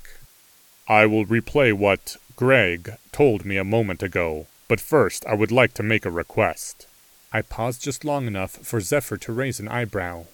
I 0.87 1.05
will 1.05 1.27
replay 1.27 1.71
what 1.71 2.17
Greg 2.35 2.97
told 3.11 3.45
me 3.45 3.57
a 3.57 3.63
moment 3.63 4.01
ago, 4.01 4.47
but 4.67 4.79
first 4.79 5.23
I 5.27 5.35
would 5.35 5.51
like 5.51 5.75
to 5.75 5.83
make 5.83 6.07
a 6.07 6.09
request. 6.09 6.87
I 7.31 7.43
paused 7.43 7.83
just 7.83 8.03
long 8.03 8.25
enough 8.25 8.53
for 8.63 8.81
Zephyr 8.81 9.15
to 9.17 9.31
raise 9.31 9.59
an 9.59 9.67
eyebrow. 9.67 10.25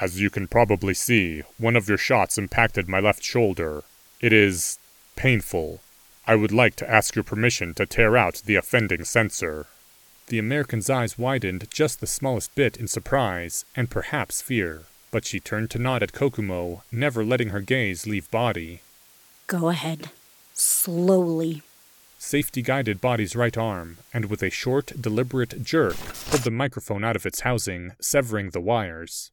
As 0.00 0.20
you 0.20 0.28
can 0.28 0.48
probably 0.48 0.94
see, 0.94 1.44
one 1.56 1.76
of 1.76 1.88
your 1.88 1.96
shots 1.96 2.36
impacted 2.36 2.88
my 2.88 2.98
left 2.98 3.22
shoulder. 3.22 3.84
It 4.20 4.32
is 4.32 4.76
painful. 5.14 5.82
I 6.26 6.34
would 6.34 6.50
like 6.50 6.74
to 6.76 6.90
ask 6.90 7.14
your 7.14 7.22
permission 7.22 7.74
to 7.74 7.86
tear 7.86 8.16
out 8.16 8.42
the 8.44 8.56
offending 8.56 9.04
sensor. 9.04 9.68
The 10.28 10.38
American's 10.38 10.88
eyes 10.88 11.18
widened 11.18 11.68
just 11.70 12.00
the 12.00 12.06
smallest 12.06 12.54
bit 12.54 12.76
in 12.76 12.88
surprise 12.88 13.64
and 13.76 13.90
perhaps 13.90 14.40
fear, 14.40 14.82
but 15.10 15.24
she 15.24 15.40
turned 15.40 15.70
to 15.70 15.78
nod 15.78 16.02
at 16.02 16.12
Kokumo, 16.12 16.82
never 16.90 17.24
letting 17.24 17.50
her 17.50 17.60
gaze 17.60 18.06
leave 18.06 18.30
Body. 18.30 18.80
Go 19.46 19.68
ahead. 19.68 20.10
Slowly. 20.54 21.62
Safety 22.18 22.62
guided 22.62 23.00
Body's 23.00 23.34
right 23.34 23.58
arm, 23.58 23.98
and 24.14 24.26
with 24.26 24.42
a 24.42 24.50
short, 24.50 24.92
deliberate 25.00 25.62
jerk, 25.62 25.96
pulled 26.30 26.44
the 26.44 26.50
microphone 26.50 27.02
out 27.02 27.16
of 27.16 27.26
its 27.26 27.40
housing, 27.40 27.92
severing 28.00 28.50
the 28.50 28.60
wires. 28.60 29.32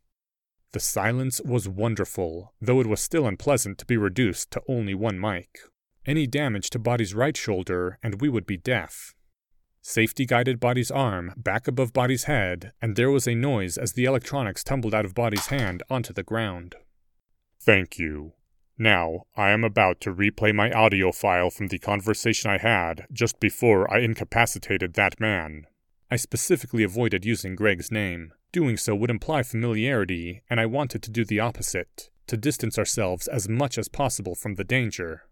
The 0.71 0.79
silence 0.79 1.39
was 1.41 1.69
wonderful, 1.69 2.53
though 2.59 2.81
it 2.81 2.87
was 2.87 2.99
still 2.99 3.27
unpleasant 3.27 3.77
to 3.77 3.85
be 3.85 3.95
reduced 3.95 4.51
to 4.51 4.63
only 4.67 4.95
one 4.95 5.19
mic. 5.19 5.59
Any 6.05 6.25
damage 6.27 6.69
to 6.71 6.79
Body's 6.79 7.13
right 7.13 7.37
shoulder, 7.37 7.99
and 8.01 8.21
we 8.21 8.27
would 8.27 8.45
be 8.45 8.57
deaf. 8.57 9.13
Safety 9.81 10.25
guided 10.25 10.59
Body's 10.59 10.91
arm 10.91 11.33
back 11.37 11.67
above 11.67 11.93
Body's 11.93 12.25
head, 12.25 12.73
and 12.81 12.95
there 12.95 13.09
was 13.09 13.27
a 13.27 13.35
noise 13.35 13.77
as 13.77 13.93
the 13.93 14.05
electronics 14.05 14.63
tumbled 14.63 14.93
out 14.93 15.05
of 15.05 15.15
Body's 15.15 15.47
hand 15.47 15.83
onto 15.89 16.13
the 16.13 16.23
ground. 16.23 16.75
Thank 17.61 17.97
you. 17.97 18.33
Now, 18.77 19.25
I 19.35 19.49
am 19.49 19.63
about 19.63 19.99
to 20.01 20.13
replay 20.13 20.53
my 20.53 20.71
audio 20.71 21.11
file 21.11 21.49
from 21.49 21.67
the 21.67 21.79
conversation 21.79 22.49
I 22.49 22.57
had 22.57 23.05
just 23.11 23.39
before 23.39 23.91
I 23.93 23.99
incapacitated 23.99 24.93
that 24.93 25.19
man. 25.19 25.65
I 26.09 26.15
specifically 26.15 26.83
avoided 26.83 27.25
using 27.25 27.55
Greg's 27.55 27.91
name. 27.91 28.33
Doing 28.51 28.77
so 28.77 28.95
would 28.95 29.11
imply 29.11 29.43
familiarity, 29.43 30.41
and 30.49 30.59
I 30.59 30.65
wanted 30.65 31.03
to 31.03 31.11
do 31.11 31.23
the 31.23 31.39
opposite 31.39 32.09
to 32.27 32.37
distance 32.37 32.79
ourselves 32.79 33.27
as 33.27 33.49
much 33.49 33.77
as 33.77 33.89
possible 33.89 34.33
from 34.33 34.55
the 34.55 34.63
danger. 34.63 35.23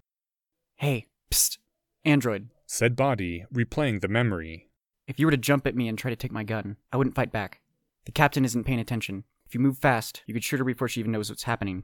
Hey, 0.76 1.08
psst. 1.32 1.58
Android, 2.06 2.50
said 2.68 2.96
Body, 2.96 3.46
replaying 3.52 4.02
the 4.02 4.08
memory. 4.08 4.70
If 5.08 5.20
you 5.20 5.26
were 5.26 5.32
to 5.32 5.38
jump 5.38 5.66
at 5.66 5.76
me 5.76 5.88
and 5.88 5.98
try 5.98 6.10
to 6.10 6.18
take 6.18 6.34
my 6.34 6.44
gun, 6.44 6.76
I 6.92 6.98
wouldn't 6.98 7.16
fight 7.16 7.32
back. 7.32 7.62
The 8.06 8.12
captain 8.12 8.44
isn't 8.44 8.66
paying 8.66 8.80
attention. 8.80 9.24
If 9.46 9.56
you 9.56 9.62
move 9.62 9.78
fast, 9.78 10.22
you 10.28 10.34
could 10.34 10.44
shoot 10.44 10.60
her 10.60 10.66
before 10.66 10.90
she 10.90 11.00
even 11.00 11.14
knows 11.14 11.30
what's 11.30 11.44
happening. 11.44 11.84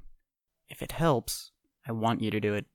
If 0.70 0.82
it 0.82 0.92
helps, 0.92 1.52
I 1.88 1.94
want 1.94 2.22
you 2.22 2.30
to 2.32 2.40
do 2.42 2.54
it. 2.54 2.66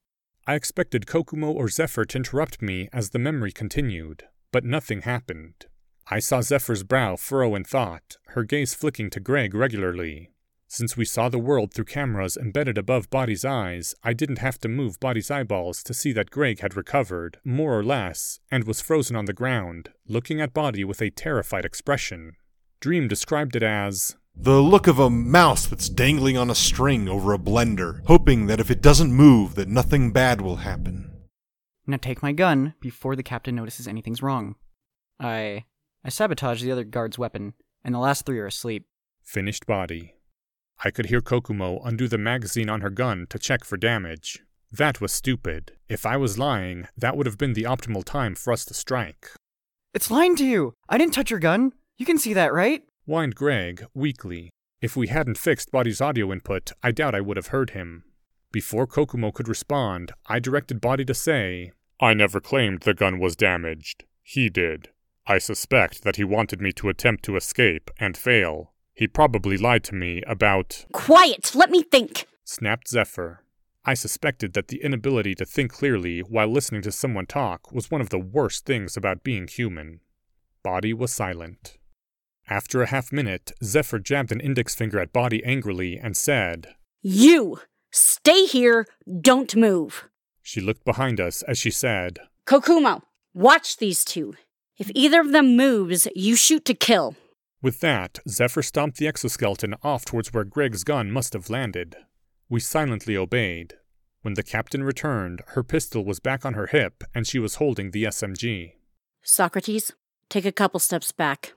I 0.46 0.54
expected 0.54 1.06
Kokumo 1.06 1.54
or 1.54 1.68
Zephyr 1.68 2.06
to 2.06 2.16
interrupt 2.16 2.62
me 2.62 2.88
as 2.90 3.10
the 3.10 3.18
memory 3.18 3.52
continued, 3.52 4.24
but 4.50 4.64
nothing 4.64 5.02
happened. 5.02 5.66
I 6.10 6.20
saw 6.20 6.40
Zephyr's 6.40 6.84
brow 6.84 7.16
furrow 7.16 7.54
in 7.54 7.64
thought, 7.64 8.16
her 8.28 8.42
gaze 8.42 8.72
flicking 8.72 9.10
to 9.10 9.20
Greg 9.20 9.54
regularly. 9.54 10.30
Since 10.70 10.98
we 10.98 11.06
saw 11.06 11.30
the 11.30 11.38
world 11.38 11.72
through 11.72 11.86
cameras 11.86 12.36
embedded 12.36 12.76
above 12.76 13.08
Body's 13.08 13.42
eyes, 13.42 13.94
I 14.04 14.12
didn't 14.12 14.38
have 14.38 14.58
to 14.58 14.68
move 14.68 15.00
Body's 15.00 15.30
eyeballs 15.30 15.82
to 15.84 15.94
see 15.94 16.12
that 16.12 16.30
Greg 16.30 16.60
had 16.60 16.76
recovered, 16.76 17.38
more 17.42 17.78
or 17.78 17.82
less, 17.82 18.38
and 18.50 18.64
was 18.64 18.82
frozen 18.82 19.16
on 19.16 19.24
the 19.24 19.32
ground, 19.32 19.88
looking 20.06 20.42
at 20.42 20.52
Body 20.52 20.84
with 20.84 21.00
a 21.00 21.08
terrified 21.08 21.64
expression. 21.64 22.32
Dream 22.80 23.08
described 23.08 23.56
it 23.56 23.62
as 23.62 24.16
the 24.36 24.60
look 24.60 24.86
of 24.86 24.98
a 24.98 25.08
mouse 25.08 25.66
that's 25.66 25.88
dangling 25.88 26.36
on 26.36 26.50
a 26.50 26.54
string 26.54 27.08
over 27.08 27.32
a 27.32 27.38
blender, 27.38 28.02
hoping 28.06 28.46
that 28.46 28.60
if 28.60 28.70
it 28.70 28.82
doesn't 28.82 29.10
move 29.10 29.54
that 29.54 29.68
nothing 29.68 30.12
bad 30.12 30.42
will 30.42 30.56
happen. 30.56 31.10
Now 31.86 31.96
take 31.96 32.22
my 32.22 32.32
gun 32.32 32.74
before 32.78 33.16
the 33.16 33.22
captain 33.22 33.54
notices 33.54 33.88
anything's 33.88 34.22
wrong. 34.22 34.56
I 35.18 35.64
I 36.04 36.10
sabotaged 36.10 36.62
the 36.62 36.72
other 36.72 36.84
guard's 36.84 37.18
weapon, 37.18 37.54
and 37.82 37.94
the 37.94 37.98
last 37.98 38.26
three 38.26 38.38
are 38.38 38.46
asleep. 38.46 38.86
Finished 39.22 39.66
body. 39.66 40.17
I 40.84 40.90
could 40.90 41.06
hear 41.06 41.20
Kokumo 41.20 41.80
undo 41.84 42.06
the 42.06 42.18
magazine 42.18 42.68
on 42.68 42.82
her 42.82 42.90
gun 42.90 43.26
to 43.30 43.38
check 43.38 43.64
for 43.64 43.76
damage. 43.76 44.44
That 44.70 45.00
was 45.00 45.12
stupid. 45.12 45.72
If 45.88 46.06
I 46.06 46.16
was 46.16 46.38
lying, 46.38 46.86
that 46.96 47.16
would 47.16 47.26
have 47.26 47.38
been 47.38 47.54
the 47.54 47.64
optimal 47.64 48.04
time 48.04 48.34
for 48.34 48.52
us 48.52 48.64
to 48.66 48.74
strike. 48.74 49.30
It's 49.92 50.10
lying 50.10 50.36
to 50.36 50.44
you! 50.44 50.74
I 50.88 50.98
didn't 50.98 51.14
touch 51.14 51.30
your 51.30 51.40
gun! 51.40 51.72
You 51.96 52.06
can 52.06 52.18
see 52.18 52.32
that, 52.34 52.52
right? 52.52 52.82
whined 53.06 53.34
Greg, 53.34 53.86
weakly. 53.94 54.50
If 54.80 54.96
we 54.96 55.08
hadn't 55.08 55.38
fixed 55.38 55.72
Body's 55.72 56.00
audio 56.00 56.30
input, 56.30 56.70
I 56.82 56.92
doubt 56.92 57.14
I 57.14 57.22
would 57.22 57.36
have 57.36 57.48
heard 57.48 57.70
him. 57.70 58.04
Before 58.52 58.86
Kokumo 58.86 59.32
could 59.32 59.48
respond, 59.48 60.12
I 60.26 60.38
directed 60.38 60.80
Body 60.80 61.04
to 61.06 61.14
say, 61.14 61.72
I 62.00 62.14
never 62.14 62.40
claimed 62.40 62.82
the 62.82 62.94
gun 62.94 63.18
was 63.18 63.34
damaged. 63.34 64.04
He 64.22 64.48
did. 64.48 64.90
I 65.26 65.38
suspect 65.38 66.04
that 66.04 66.16
he 66.16 66.24
wanted 66.24 66.60
me 66.60 66.70
to 66.72 66.88
attempt 66.88 67.24
to 67.24 67.36
escape 67.36 67.90
and 67.98 68.16
fail. 68.16 68.72
He 68.98 69.06
probably 69.06 69.56
lied 69.56 69.84
to 69.84 69.94
me 69.94 70.24
about. 70.26 70.84
Quiet! 70.92 71.54
Let 71.54 71.70
me 71.70 71.84
think! 71.84 72.26
snapped 72.42 72.88
Zephyr. 72.88 73.44
I 73.84 73.94
suspected 73.94 74.54
that 74.54 74.66
the 74.66 74.82
inability 74.82 75.36
to 75.36 75.44
think 75.44 75.70
clearly 75.72 76.18
while 76.18 76.48
listening 76.48 76.82
to 76.82 76.90
someone 76.90 77.26
talk 77.26 77.70
was 77.70 77.92
one 77.92 78.00
of 78.00 78.08
the 78.10 78.18
worst 78.18 78.66
things 78.66 78.96
about 78.96 79.22
being 79.22 79.46
human. 79.46 80.00
Body 80.64 80.92
was 80.92 81.12
silent. 81.12 81.78
After 82.48 82.82
a 82.82 82.88
half 82.88 83.12
minute, 83.12 83.52
Zephyr 83.62 84.00
jabbed 84.00 84.32
an 84.32 84.40
index 84.40 84.74
finger 84.74 84.98
at 84.98 85.12
Body 85.12 85.44
angrily 85.44 85.96
and 85.96 86.16
said, 86.16 86.74
You! 87.00 87.60
Stay 87.92 88.46
here! 88.46 88.84
Don't 89.20 89.54
move! 89.54 90.08
She 90.42 90.60
looked 90.60 90.84
behind 90.84 91.20
us 91.20 91.42
as 91.42 91.56
she 91.56 91.70
said, 91.70 92.18
Kokumo, 92.46 93.02
watch 93.32 93.76
these 93.76 94.04
two. 94.04 94.34
If 94.76 94.90
either 94.92 95.20
of 95.20 95.30
them 95.30 95.56
moves, 95.56 96.08
you 96.16 96.34
shoot 96.34 96.64
to 96.64 96.74
kill. 96.74 97.14
With 97.60 97.80
that, 97.80 98.20
Zephyr 98.28 98.62
stomped 98.62 98.98
the 98.98 99.08
exoskeleton 99.08 99.74
off 99.82 100.04
towards 100.04 100.32
where 100.32 100.44
Greg's 100.44 100.84
gun 100.84 101.10
must 101.10 101.32
have 101.32 101.50
landed. 101.50 101.96
We 102.48 102.60
silently 102.60 103.16
obeyed. 103.16 103.74
When 104.22 104.34
the 104.34 104.44
captain 104.44 104.84
returned, 104.84 105.42
her 105.48 105.64
pistol 105.64 106.04
was 106.04 106.20
back 106.20 106.46
on 106.46 106.54
her 106.54 106.66
hip 106.68 107.02
and 107.14 107.26
she 107.26 107.38
was 107.38 107.56
holding 107.56 107.90
the 107.90 108.04
SMG. 108.04 108.74
Socrates, 109.22 109.92
take 110.28 110.44
a 110.44 110.52
couple 110.52 110.78
steps 110.78 111.10
back. 111.10 111.54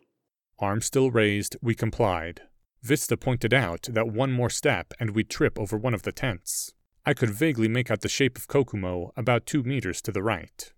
Arm 0.59 0.81
still 0.81 1.11
raised, 1.11 1.55
we 1.61 1.75
complied. 1.75 2.41
Vista 2.81 3.15
pointed 3.15 3.53
out 3.53 3.83
that 3.91 4.07
one 4.07 4.31
more 4.31 4.49
step 4.49 4.93
and 4.99 5.11
we'd 5.11 5.29
trip 5.29 5.59
over 5.59 5.77
one 5.77 5.93
of 5.93 6.01
the 6.01 6.11
tents. 6.11 6.73
I 7.05 7.13
could 7.13 7.29
vaguely 7.29 7.67
make 7.67 7.91
out 7.91 8.01
the 8.01 8.09
shape 8.09 8.37
of 8.37 8.47
Kokumo 8.47 9.11
about 9.15 9.45
two 9.45 9.63
meters 9.63 10.01
to 10.03 10.11
the 10.11 10.23
right. 10.23 10.71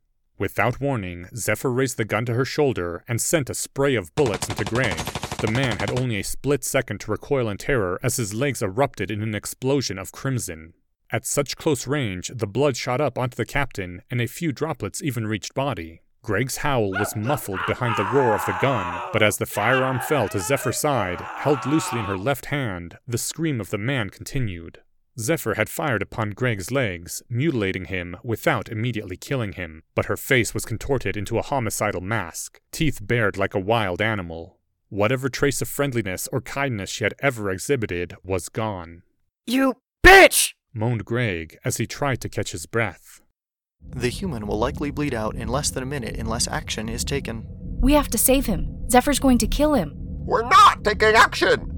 Without 0.44 0.82
warning, 0.82 1.30
Zephyr 1.34 1.72
raised 1.72 1.96
the 1.96 2.04
gun 2.04 2.26
to 2.26 2.34
her 2.34 2.44
shoulder 2.44 3.06
and 3.08 3.22
sent 3.22 3.50
a 3.50 3.54
spray 3.54 3.96
of 3.96 4.14
bullets 4.14 4.50
into 4.50 4.66
Greg. 4.66 4.98
The 5.40 5.50
man 5.50 5.80
had 5.80 5.98
only 5.98 6.20
a 6.20 6.24
split 6.26 6.66
second 6.66 7.00
to 7.00 7.12
recoil 7.12 7.48
in 7.48 7.56
terror 7.56 7.98
as 8.04 8.18
his 8.18 8.34
legs 8.34 8.62
erupted 8.62 9.10
in 9.10 9.22
an 9.22 9.36
explosion 9.36 9.98
of 9.98 10.12
crimson. 10.12 10.74
At 11.10 11.26
such 11.26 11.56
close 11.56 11.88
range, 11.88 12.30
the 12.36 12.46
blood 12.46 12.76
shot 12.76 13.00
up 13.00 13.18
onto 13.18 13.38
the 13.38 13.46
captain, 13.46 14.02
and 14.12 14.20
a 14.20 14.28
few 14.28 14.52
droplets 14.52 15.02
even 15.02 15.28
reached 15.28 15.54
body. 15.54 16.02
Greg's 16.24 16.58
howl 16.58 16.92
was 16.92 17.16
muffled 17.16 17.62
behind 17.66 17.96
the 17.96 18.12
roar 18.12 18.34
of 18.34 18.46
the 18.46 18.58
gun, 18.62 19.02
but 19.14 19.24
as 19.24 19.38
the 19.38 19.46
firearm 19.46 20.02
fell 20.02 20.28
to 20.28 20.42
Zephyr's 20.42 20.78
side, 20.78 21.22
held 21.22 21.66
loosely 21.66 22.00
in 22.00 22.06
her 22.06 22.18
left 22.18 22.48
hand, 22.48 22.98
the 23.08 23.18
scream 23.18 23.62
of 23.62 23.70
the 23.70 23.78
man 23.78 24.10
continued. 24.10 24.82
Zephyr 25.20 25.54
had 25.54 25.70
fired 25.70 26.02
upon 26.02 26.32
Greg's 26.32 26.72
legs, 26.72 27.22
mutilating 27.30 27.86
him 27.86 28.18
without 28.24 28.70
immediately 28.70 29.16
killing 29.16 29.54
him, 29.54 29.84
but 29.94 30.06
her 30.06 30.18
face 30.18 30.54
was 30.54 30.66
contorted 30.66 31.16
into 31.16 31.38
a 31.38 31.44
homicidal 31.44 32.02
mask, 32.02 32.60
teeth 32.72 33.00
bared 33.02 33.38
like 33.38 33.54
a 33.54 33.60
wild 33.60 34.02
animal. 34.02 34.58
Whatever 34.90 35.30
trace 35.30 35.62
of 35.62 35.68
friendliness 35.68 36.28
or 36.32 36.42
kindness 36.42 36.90
she 36.90 37.04
had 37.04 37.14
ever 37.20 37.52
exhibited 37.52 38.16
was 38.24 38.50
gone. 38.50 39.04
You 39.46 39.76
bitch! 40.04 40.54
moaned 40.74 41.06
Greg 41.06 41.60
as 41.64 41.78
he 41.78 41.86
tried 41.86 42.20
to 42.22 42.30
catch 42.30 42.52
his 42.52 42.66
breath. 42.66 43.22
The 43.96 44.10
human 44.10 44.48
will 44.48 44.58
likely 44.58 44.90
bleed 44.90 45.14
out 45.14 45.36
in 45.36 45.48
less 45.48 45.70
than 45.70 45.84
a 45.84 45.88
minute 45.88 46.18
unless 46.18 46.48
action 46.48 46.90
is 46.90 47.04
taken. 47.04 47.46
We 47.82 47.94
have 47.94 48.08
to 48.10 48.18
save 48.18 48.48
him. 48.48 48.90
Zephyr's 48.90 49.20
going 49.20 49.38
to 49.40 49.48
kill 49.48 49.74
him. 49.74 49.94
We're 50.26 50.48
not 50.48 50.84
taking 50.84 51.16
action! 51.16 51.73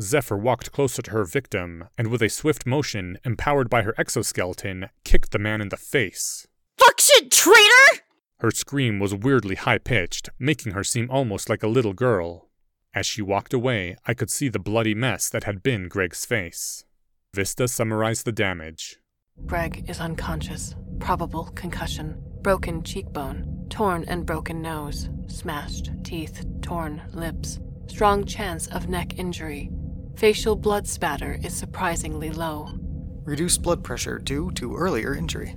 Zephyr 0.00 0.36
walked 0.36 0.70
closer 0.70 1.02
to 1.02 1.10
her 1.10 1.24
victim 1.24 1.88
and, 1.96 2.08
with 2.08 2.22
a 2.22 2.28
swift 2.28 2.66
motion, 2.66 3.18
empowered 3.24 3.68
by 3.68 3.82
her 3.82 3.94
exoskeleton, 3.98 4.90
kicked 5.04 5.32
the 5.32 5.38
man 5.38 5.60
in 5.60 5.70
the 5.70 5.76
face. 5.76 6.46
Fuck 6.78 7.00
shit, 7.00 7.30
traitor! 7.30 8.02
Her 8.40 8.52
scream 8.52 9.00
was 9.00 9.14
weirdly 9.14 9.56
high 9.56 9.78
pitched, 9.78 10.30
making 10.38 10.72
her 10.72 10.84
seem 10.84 11.10
almost 11.10 11.48
like 11.48 11.64
a 11.64 11.68
little 11.68 11.92
girl. 11.92 12.48
As 12.94 13.06
she 13.06 13.20
walked 13.22 13.52
away, 13.52 13.96
I 14.06 14.14
could 14.14 14.30
see 14.30 14.48
the 14.48 14.60
bloody 14.60 14.94
mess 14.94 15.28
that 15.30 15.44
had 15.44 15.62
been 15.62 15.88
Greg's 15.88 16.24
face. 16.24 16.84
Vista 17.34 17.66
summarized 17.66 18.24
the 18.24 18.32
damage. 18.32 18.98
Greg 19.46 19.88
is 19.88 20.00
unconscious. 20.00 20.74
Probable 21.00 21.46
concussion. 21.54 22.22
Broken 22.42 22.82
cheekbone. 22.82 23.66
Torn 23.68 24.04
and 24.08 24.24
broken 24.24 24.62
nose. 24.62 25.10
Smashed 25.26 25.90
teeth. 26.04 26.44
Torn 26.62 27.02
lips. 27.12 27.60
Strong 27.86 28.26
chance 28.26 28.66
of 28.68 28.88
neck 28.88 29.18
injury. 29.18 29.70
Facial 30.18 30.56
blood 30.56 30.88
spatter 30.88 31.38
is 31.44 31.54
surprisingly 31.54 32.30
low. 32.30 32.70
Reduced 33.22 33.62
blood 33.62 33.84
pressure 33.84 34.18
due 34.18 34.50
to 34.56 34.74
earlier 34.74 35.14
injury. 35.14 35.54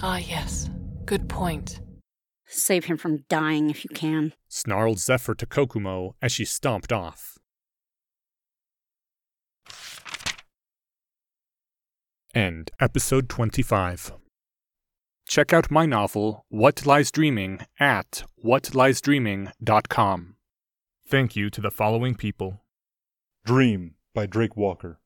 Ah, 0.00 0.16
yes. 0.16 0.70
Good 1.04 1.28
point. 1.28 1.78
Save 2.46 2.86
him 2.86 2.96
from 2.96 3.26
dying 3.28 3.68
if 3.68 3.84
you 3.84 3.90
can. 3.90 4.32
Snarled 4.48 4.98
Zephyr 4.98 5.34
to 5.34 5.44
Kokumo 5.44 6.14
as 6.22 6.32
she 6.32 6.46
stomped 6.46 6.90
off. 6.90 7.36
End 12.34 12.70
episode 12.80 13.28
25. 13.28 14.14
Check 15.28 15.52
out 15.52 15.70
my 15.70 15.84
novel, 15.84 16.46
What 16.48 16.86
Lies 16.86 17.10
Dreaming, 17.10 17.66
at 17.78 18.24
whatliesdreaming.com. 18.42 20.36
Thank 21.06 21.36
you 21.36 21.50
to 21.50 21.60
the 21.60 21.70
following 21.70 22.14
people 22.14 22.61
Dream 23.44 23.96
by 24.14 24.26
Drake 24.26 24.56
Walker. 24.56 25.00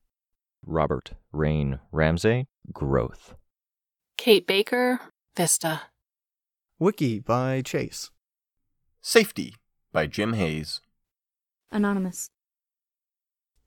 Robert 0.63 1.13
Rain 1.31 1.79
Ramsey, 1.91 2.45
Growth. 2.71 3.33
Kate 4.15 4.45
Baker, 4.45 4.99
Vista. 5.35 5.81
Wiki 6.77 7.19
by 7.19 7.63
Chase. 7.63 8.11
Safety 9.01 9.55
by 9.91 10.05
Jim 10.05 10.33
Hayes. 10.33 10.81
Anonymous. 11.71 12.29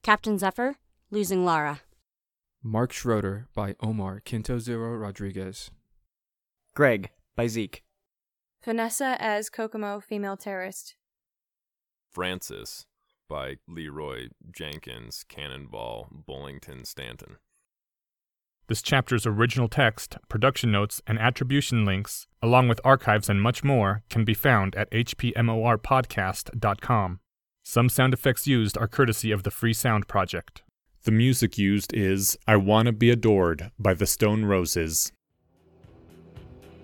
Captain 0.04 0.38
Zephyr, 0.38 0.76
losing 1.10 1.44
Lara. 1.44 1.80
Mark 2.62 2.92
Schroeder 2.92 3.48
by 3.52 3.74
Omar 3.80 4.22
Quinto 4.24 4.60
Zero 4.60 4.94
Rodriguez. 4.94 5.72
Greg 6.76 7.10
by 7.34 7.48
Zeke. 7.48 7.82
Vanessa 8.64 9.16
as 9.18 9.50
Kokumo, 9.50 10.00
female 10.00 10.36
terrorist. 10.36 10.94
Francis 12.12 12.86
by 13.30 13.54
Leroy 13.66 14.28
Jenkins, 14.52 15.24
Cannonball, 15.28 16.08
Bullington, 16.28 16.84
Stanton. 16.84 17.36
This 18.66 18.82
chapter's 18.82 19.24
original 19.26 19.68
text, 19.68 20.18
production 20.28 20.70
notes, 20.70 21.00
and 21.06 21.18
attribution 21.18 21.86
links, 21.86 22.26
along 22.42 22.68
with 22.68 22.78
archives 22.84 23.30
and 23.30 23.40
much 23.40 23.64
more, 23.64 24.02
can 24.10 24.24
be 24.24 24.34
found 24.34 24.74
at 24.74 24.90
hpmorpodcast.com. 24.90 27.20
Some 27.62 27.88
sound 27.88 28.14
effects 28.14 28.46
used 28.46 28.76
are 28.76 28.86
courtesy 28.86 29.32
of 29.32 29.44
the 29.44 29.50
Free 29.50 29.72
Sound 29.72 30.06
Project. 30.08 30.62
The 31.04 31.12
music 31.12 31.56
used 31.56 31.94
is 31.94 32.36
I 32.46 32.56
Wanna 32.56 32.92
Be 32.92 33.08
Adored 33.10 33.70
by 33.78 33.94
the 33.94 34.06
Stone 34.06 34.44
Roses. 34.44 35.12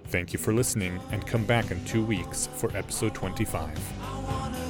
Thank 0.08 0.32
you 0.32 0.38
for 0.38 0.54
listening, 0.54 0.98
and 1.10 1.26
come 1.26 1.44
back 1.44 1.70
in 1.70 1.84
two 1.84 2.02
weeks 2.04 2.48
for 2.54 2.74
episode 2.76 3.14
25. 3.14 4.65